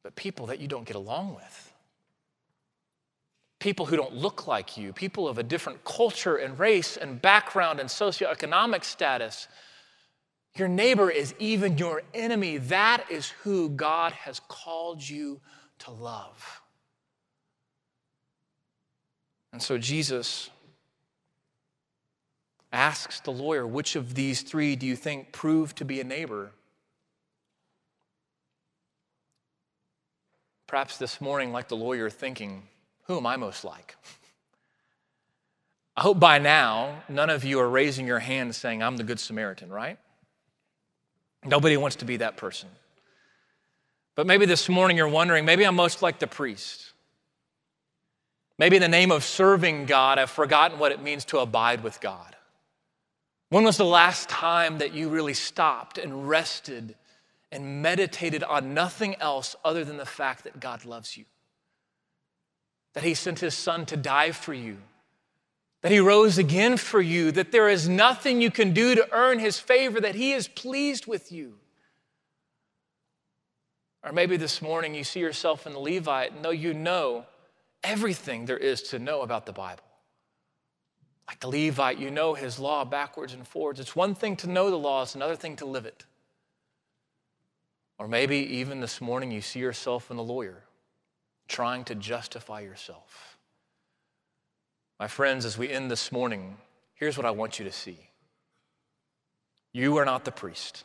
but 0.04 0.16
people 0.16 0.48
that 0.48 0.60
you 0.60 0.68
don't 0.68 0.86
get 0.86 0.96
along 0.96 1.36
with 1.36 1.72
people 3.62 3.86
who 3.86 3.96
don't 3.96 4.16
look 4.16 4.48
like 4.48 4.76
you, 4.76 4.92
people 4.92 5.28
of 5.28 5.38
a 5.38 5.44
different 5.44 5.86
culture 5.86 6.36
and 6.36 6.60
race 6.60 6.98
and 6.98 7.22
background 7.22 7.80
and 7.80 7.88
socioeconomic 7.88 8.84
status. 8.84 9.48
Your 10.56 10.68
neighbor 10.68 11.10
is 11.10 11.34
even 11.40 11.78
your 11.78 12.02
enemy. 12.14 12.58
That 12.58 13.06
is 13.10 13.30
who 13.44 13.70
God 13.70 14.12
has 14.14 14.42
called 14.50 15.08
you 15.08 15.40
to 15.80 15.92
love. 15.92 16.62
And 19.52 19.62
so 19.62 19.78
Jesus 19.78 20.50
asks 22.72 23.20
the 23.20 23.32
lawyer, 23.32 23.68
which 23.68 23.96
of 23.96 24.16
these 24.16 24.42
three 24.42 24.76
do 24.76 24.86
you 24.86 24.96
think 24.96 25.32
proved 25.32 25.78
to 25.78 25.86
be 25.86 26.00
a 26.00 26.04
neighbor? 26.04 26.52
Perhaps 30.68 30.98
this 30.98 31.20
morning, 31.20 31.52
like 31.52 31.68
the 31.68 31.76
lawyer, 31.76 32.10
thinking, 32.10 32.64
who 33.04 33.18
am 33.18 33.26
I 33.26 33.36
most 33.36 33.66
like? 33.66 33.98
I 35.98 36.02
hope 36.02 36.20
by 36.20 36.40
now 36.40 37.04
none 37.10 37.30
of 37.30 37.44
you 37.44 37.60
are 37.60 37.70
raising 37.70 38.08
your 38.08 38.20
hand 38.20 38.56
saying, 38.56 38.82
I'm 38.82 38.96
the 38.96 39.04
Good 39.04 39.20
Samaritan, 39.20 39.70
right? 39.70 40.00
Nobody 41.44 41.76
wants 41.76 41.98
to 41.98 42.06
be 42.06 42.18
that 42.18 42.38
person. 42.38 42.70
But 44.16 44.28
maybe 44.28 44.46
this 44.46 44.70
morning 44.70 44.96
you're 44.96 45.10
wondering, 45.10 45.44
maybe 45.44 45.66
I'm 45.66 45.76
most 45.76 46.02
like 46.02 46.20
the 46.20 46.28
priest. 46.28 46.91
Maybe 48.62 48.76
in 48.76 48.82
the 48.84 48.88
name 48.88 49.12
of 49.12 49.24
serving 49.24 49.88
God, 49.88 50.20
I've 50.20 50.30
forgotten 50.30 50.78
what 50.78 50.92
it 50.92 51.02
means 51.02 51.26
to 51.26 51.40
abide 51.40 51.84
with 51.84 52.00
God. 52.00 52.36
When 53.50 53.64
was 53.64 53.78
the 53.78 53.86
last 53.86 54.30
time 54.30 54.78
that 54.78 54.94
you 54.94 55.10
really 55.10 55.34
stopped 55.34 55.98
and 55.98 56.30
rested 56.30 56.94
and 57.52 57.82
meditated 57.82 58.44
on 58.44 58.76
nothing 58.76 59.16
else 59.16 59.56
other 59.66 59.84
than 59.84 59.98
the 59.98 60.06
fact 60.06 60.44
that 60.44 60.60
God 60.60 60.86
loves 60.86 61.18
you? 61.18 61.26
that 62.94 63.04
He 63.04 63.16
sent 63.16 63.40
His 63.40 63.56
Son 63.56 63.86
to 63.88 63.98
die 63.98 64.32
for 64.32 64.54
you, 64.54 64.78
that 65.82 65.92
He 65.92 66.00
rose 66.00 66.38
again 66.38 66.78
for 66.78 67.02
you, 67.02 67.32
that 67.32 67.52
there 67.52 67.68
is 67.68 67.90
nothing 67.90 68.42
you 68.42 68.52
can 68.52 68.74
do 68.74 68.94
to 68.94 69.08
earn 69.12 69.40
His 69.40 69.58
favor, 69.58 70.00
that 70.02 70.14
He 70.14 70.34
is 70.34 70.48
pleased 70.48 71.08
with 71.08 71.32
you. 71.32 71.56
Or 74.04 74.12
maybe 74.12 74.38
this 74.38 74.62
morning 74.62 74.94
you 74.94 75.04
see 75.04 75.20
yourself 75.20 75.66
in 75.66 75.74
the 75.74 75.80
Levite 75.80 76.34
and 76.34 76.46
though 76.46 76.52
you 76.52 76.76
know 76.76 77.26
everything 77.84 78.46
there 78.46 78.58
is 78.58 78.82
to 78.84 79.00
know 79.00 79.22
about 79.22 79.46
the 79.46 79.54
Bible. 79.54 79.84
Like 81.28 81.40
the 81.40 81.48
Levite, 81.48 81.98
you 81.98 82.12
know 82.12 82.34
his 82.34 82.60
law 82.60 82.84
backwards 82.84 83.34
and 83.34 83.48
forwards. 83.48 83.80
It's 83.80 83.96
one 83.96 84.16
thing 84.16 84.36
to 84.38 84.50
know 84.50 84.70
the 84.70 84.78
law, 84.78 85.04
it's 85.04 85.16
another 85.16 85.36
thing 85.36 85.56
to 85.58 85.66
live 85.66 85.86
it. 85.86 86.06
Or 87.98 88.08
maybe 88.08 88.38
even 88.38 88.82
this 88.82 89.00
morning 89.00 89.32
you 89.32 89.42
see 89.42 89.60
yourself 89.60 90.12
in 90.12 90.18
the 90.18 90.24
lawyer 90.24 90.64
trying 91.48 91.84
to 91.86 91.96
justify 91.96 92.62
yourself. 92.62 93.38
My 95.00 95.08
friends, 95.08 95.46
as 95.46 95.58
we 95.58 95.70
end 95.70 95.90
this 95.92 96.12
morning, 96.12 96.58
here's 96.94 97.18
what 97.18 97.26
I 97.26 97.32
want 97.32 97.60
you 97.60 97.66
to 97.66 97.72
see 97.72 97.98
you 99.74 99.98
are 99.98 100.06
not 100.06 100.26
the 100.26 100.32
priest, 100.32 100.84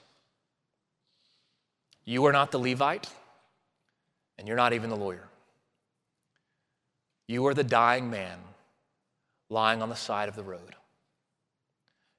you 2.05 2.25
are 2.27 2.33
not 2.33 2.51
the 2.53 2.59
Levite, 2.59 3.09
and 4.39 4.47
you're 4.47 4.57
not 4.57 4.73
even 4.73 4.91
the 4.91 4.97
lawyer. 4.97 5.29
You 7.29 7.47
are 7.47 7.55
the 7.55 7.65
dying 7.65 8.11
man 8.11 8.39
lying 9.49 9.83
on 9.83 9.89
the 9.89 9.97
side 9.97 10.29
of 10.29 10.37
the 10.37 10.43
road. 10.43 10.77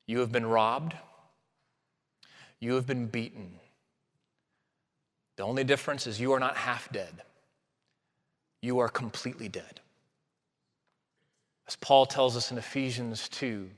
You 0.05 0.19
have 0.19 0.31
been 0.31 0.45
robbed. 0.45 0.95
You 2.59 2.75
have 2.75 2.87
been 2.87 3.07
beaten. 3.07 3.59
The 5.35 5.43
only 5.43 5.63
difference 5.63 6.07
is 6.07 6.19
you 6.19 6.33
are 6.33 6.39
not 6.39 6.57
half 6.57 6.91
dead, 6.91 7.21
you 8.61 8.79
are 8.79 8.89
completely 8.89 9.47
dead. 9.47 9.79
As 11.67 11.75
Paul 11.75 12.05
tells 12.05 12.35
us 12.35 12.51
in 12.51 12.57
Ephesians 12.57 13.29
2, 13.29 13.69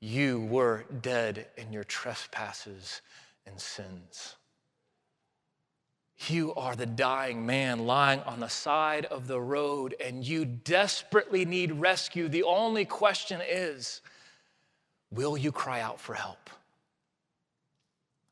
you 0.00 0.40
were 0.42 0.84
dead 1.00 1.46
in 1.56 1.72
your 1.72 1.84
trespasses 1.84 3.00
and 3.46 3.58
sins. 3.58 4.36
You 6.28 6.54
are 6.54 6.74
the 6.74 6.86
dying 6.86 7.44
man 7.44 7.86
lying 7.86 8.20
on 8.20 8.40
the 8.40 8.48
side 8.48 9.04
of 9.06 9.26
the 9.26 9.40
road, 9.40 9.94
and 10.02 10.26
you 10.26 10.44
desperately 10.44 11.44
need 11.44 11.72
rescue. 11.72 12.28
The 12.28 12.44
only 12.44 12.84
question 12.84 13.40
is 13.46 14.00
will 15.10 15.36
you 15.36 15.52
cry 15.52 15.80
out 15.80 16.00
for 16.00 16.14
help? 16.14 16.50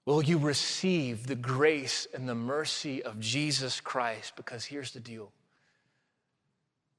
Will 0.07 0.23
you 0.23 0.39
receive 0.39 1.27
the 1.27 1.35
grace 1.35 2.07
and 2.13 2.29
the 2.29 2.35
mercy 2.35 3.03
of 3.03 3.21
Jesus 3.21 3.81
Christ? 3.81 4.35
Because 4.37 4.65
here's 4.65 4.93
the 4.93 5.01
deal 5.01 5.31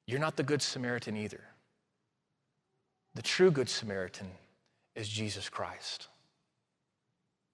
you're 0.08 0.20
not 0.20 0.36
the 0.36 0.44
Good 0.44 0.62
Samaritan 0.62 1.18
either. 1.18 1.44
The 3.16 3.22
true 3.22 3.50
Good 3.50 3.70
Samaritan 3.70 4.30
is 4.94 5.08
Jesus 5.10 5.50
Christ. 5.50 6.10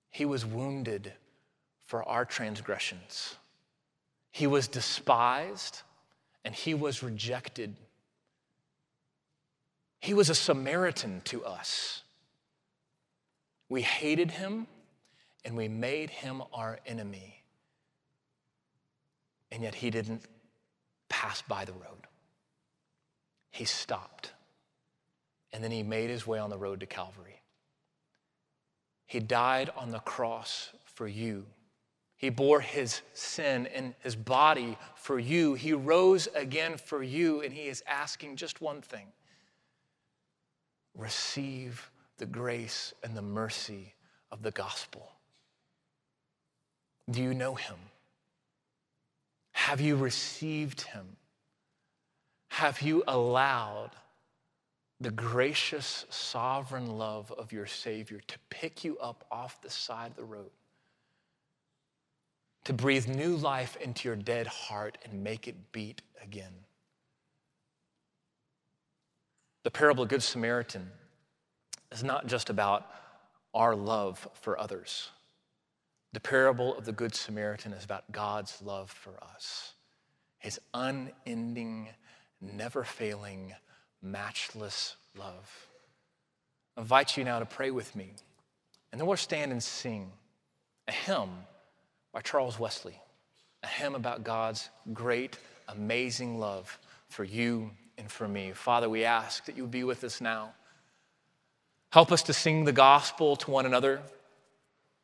He 0.09 0.25
was 0.25 0.45
wounded 0.45 1.13
for 1.91 2.07
our 2.07 2.23
transgressions. 2.23 3.35
He 4.31 4.47
was 4.47 4.69
despised 4.69 5.81
and 6.45 6.55
he 6.55 6.73
was 6.73 7.03
rejected. 7.03 7.75
He 9.99 10.13
was 10.13 10.29
a 10.29 10.35
Samaritan 10.35 11.19
to 11.25 11.43
us. 11.43 12.03
We 13.67 13.81
hated 13.81 14.31
him 14.31 14.67
and 15.43 15.57
we 15.57 15.67
made 15.67 16.09
him 16.09 16.41
our 16.53 16.79
enemy. 16.85 17.43
And 19.51 19.61
yet 19.61 19.75
he 19.75 19.89
didn't 19.89 20.23
pass 21.09 21.41
by 21.41 21.65
the 21.65 21.73
road. 21.73 22.07
He 23.49 23.65
stopped. 23.65 24.31
And 25.51 25.61
then 25.61 25.71
he 25.71 25.83
made 25.83 26.09
his 26.09 26.25
way 26.25 26.39
on 26.39 26.51
the 26.51 26.57
road 26.57 26.79
to 26.79 26.85
Calvary. 26.85 27.41
He 29.07 29.19
died 29.19 29.69
on 29.75 29.91
the 29.91 29.99
cross 29.99 30.69
for 30.85 31.05
you 31.05 31.47
he 32.21 32.29
bore 32.29 32.61
his 32.61 33.01
sin 33.15 33.65
in 33.65 33.95
his 33.99 34.15
body 34.15 34.77
for 34.95 35.17
you. 35.17 35.55
He 35.55 35.73
rose 35.73 36.27
again 36.35 36.77
for 36.77 37.01
you, 37.01 37.41
and 37.41 37.51
he 37.51 37.63
is 37.63 37.83
asking 37.87 38.35
just 38.35 38.61
one 38.61 38.81
thing 38.81 39.07
receive 40.95 41.89
the 42.17 42.27
grace 42.27 42.93
and 43.03 43.17
the 43.17 43.23
mercy 43.23 43.95
of 44.31 44.43
the 44.43 44.51
gospel. 44.51 45.13
Do 47.09 47.23
you 47.23 47.33
know 47.33 47.55
him? 47.55 47.77
Have 49.53 49.81
you 49.81 49.95
received 49.95 50.81
him? 50.81 51.17
Have 52.49 52.81
you 52.83 53.03
allowed 53.07 53.91
the 54.99 55.11
gracious, 55.11 56.05
sovereign 56.09 56.97
love 56.97 57.31
of 57.31 57.51
your 57.51 57.65
Savior 57.65 58.19
to 58.27 58.37
pick 58.51 58.83
you 58.83 58.99
up 58.99 59.25
off 59.31 59.59
the 59.61 59.69
side 59.71 60.11
of 60.11 60.17
the 60.17 60.23
road? 60.23 60.51
To 62.65 62.73
breathe 62.73 63.07
new 63.07 63.35
life 63.35 63.75
into 63.77 64.07
your 64.07 64.15
dead 64.15 64.47
heart 64.47 64.97
and 65.03 65.23
make 65.23 65.47
it 65.47 65.71
beat 65.71 66.01
again. 66.21 66.53
The 69.63 69.71
parable 69.71 70.03
of 70.03 70.09
the 70.09 70.15
Good 70.15 70.23
Samaritan 70.23 70.91
is 71.91 72.03
not 72.03 72.27
just 72.27 72.49
about 72.49 72.87
our 73.53 73.75
love 73.75 74.27
for 74.33 74.59
others. 74.59 75.09
The 76.13 76.19
parable 76.19 76.75
of 76.75 76.85
the 76.85 76.91
Good 76.91 77.15
Samaritan 77.15 77.73
is 77.73 77.83
about 77.83 78.11
God's 78.11 78.61
love 78.61 78.91
for 78.91 79.13
us, 79.23 79.73
his 80.39 80.59
unending, 80.73 81.89
never 82.41 82.83
failing, 82.83 83.53
matchless 84.01 84.95
love. 85.17 85.67
I 86.75 86.81
invite 86.81 87.17
you 87.17 87.23
now 87.23 87.39
to 87.39 87.45
pray 87.45 87.71
with 87.71 87.95
me, 87.95 88.13
and 88.91 88.99
then 88.99 89.07
we'll 89.07 89.17
stand 89.17 89.51
and 89.51 89.61
sing 89.61 90.11
a 90.87 90.91
hymn 90.91 91.29
by 92.13 92.21
Charles 92.21 92.59
Wesley, 92.59 92.99
a 93.63 93.67
hymn 93.67 93.95
about 93.95 94.23
God's 94.23 94.69
great, 94.93 95.37
amazing 95.67 96.39
love 96.39 96.77
for 97.09 97.23
you 97.23 97.71
and 97.97 98.09
for 98.11 98.27
me. 98.27 98.51
Father, 98.53 98.89
we 98.89 99.03
ask 99.03 99.45
that 99.45 99.55
you 99.55 99.63
would 99.63 99.71
be 99.71 99.83
with 99.83 100.03
us 100.03 100.19
now. 100.21 100.53
Help 101.91 102.11
us 102.11 102.23
to 102.23 102.33
sing 102.33 102.65
the 102.65 102.71
gospel 102.71 103.35
to 103.37 103.51
one 103.51 103.65
another. 103.65 104.01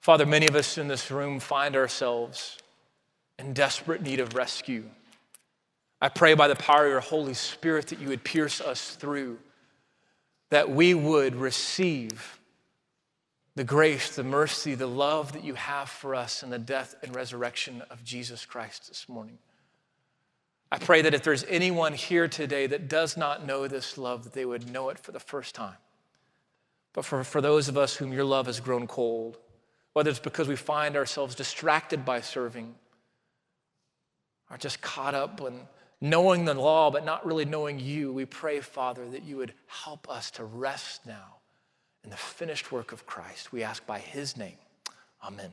Father, 0.01 0.25
many 0.25 0.47
of 0.47 0.55
us 0.55 0.77
in 0.77 0.87
this 0.87 1.11
room 1.11 1.39
find 1.39 1.75
ourselves 1.75 2.57
in 3.39 3.53
desperate 3.53 4.01
need 4.01 4.19
of 4.19 4.35
rescue. 4.35 4.83
I 6.01 6.09
pray 6.09 6.33
by 6.33 6.47
the 6.47 6.55
power 6.55 6.85
of 6.85 6.91
your 6.91 6.99
Holy 6.99 7.33
Spirit 7.33 7.87
that 7.87 7.99
you 7.99 8.09
would 8.09 8.23
pierce 8.23 8.61
us 8.61 8.95
through, 8.95 9.37
that 10.49 10.69
we 10.69 10.93
would 10.93 11.35
receive 11.35 12.36
the 13.57 13.63
grace, 13.63 14.15
the 14.15 14.23
mercy, 14.23 14.75
the 14.75 14.85
love 14.85 15.33
that 15.33 15.43
you 15.43 15.55
have 15.55 15.89
for 15.89 16.13
us 16.13 16.43
in 16.43 16.51
the 16.51 16.59
death 16.59 16.93
and 17.01 17.15
resurrection 17.15 17.81
of 17.89 18.03
Jesus 18.03 18.45
Christ 18.45 18.87
this 18.87 19.09
morning. 19.09 19.39
I 20.71 20.77
pray 20.77 21.01
that 21.01 21.15
if 21.15 21.23
there's 21.23 21.43
anyone 21.45 21.93
here 21.93 22.27
today 22.27 22.67
that 22.67 22.87
does 22.87 23.17
not 23.17 23.47
know 23.47 23.67
this 23.67 23.97
love, 23.97 24.25
that 24.25 24.33
they 24.33 24.45
would 24.45 24.71
know 24.71 24.89
it 24.89 24.99
for 24.99 25.11
the 25.11 25.19
first 25.19 25.55
time. 25.55 25.77
But 26.93 27.03
for, 27.03 27.23
for 27.23 27.41
those 27.41 27.67
of 27.67 27.79
us 27.79 27.95
whom 27.95 28.13
your 28.13 28.25
love 28.25 28.45
has 28.45 28.59
grown 28.59 28.85
cold, 28.85 29.39
whether 29.93 30.11
it's 30.11 30.19
because 30.19 30.47
we 30.47 30.55
find 30.55 30.95
ourselves 30.95 31.33
distracted 31.33 32.05
by 32.05 32.21
serving, 32.21 32.75
or 34.51 34.57
just 34.57 34.81
caught 34.81 35.15
up 35.15 35.41
in 35.41 35.61
knowing 35.99 36.45
the 36.45 36.53
law 36.53 36.91
but 36.91 37.03
not 37.03 37.25
really 37.25 37.45
knowing 37.45 37.79
you, 37.79 38.13
we 38.13 38.25
pray, 38.25 38.59
Father, 38.59 39.09
that 39.09 39.23
you 39.23 39.37
would 39.37 39.53
help 39.65 40.07
us 40.07 40.29
to 40.31 40.43
rest 40.43 41.07
now 41.07 41.36
in 42.03 42.09
the 42.09 42.17
finished 42.17 42.71
work 42.71 42.91
of 42.91 43.05
Christ. 43.05 43.51
We 43.51 43.63
ask 43.63 43.85
by 43.85 43.99
his 43.99 44.37
name. 44.37 44.57
Amen. 45.23 45.51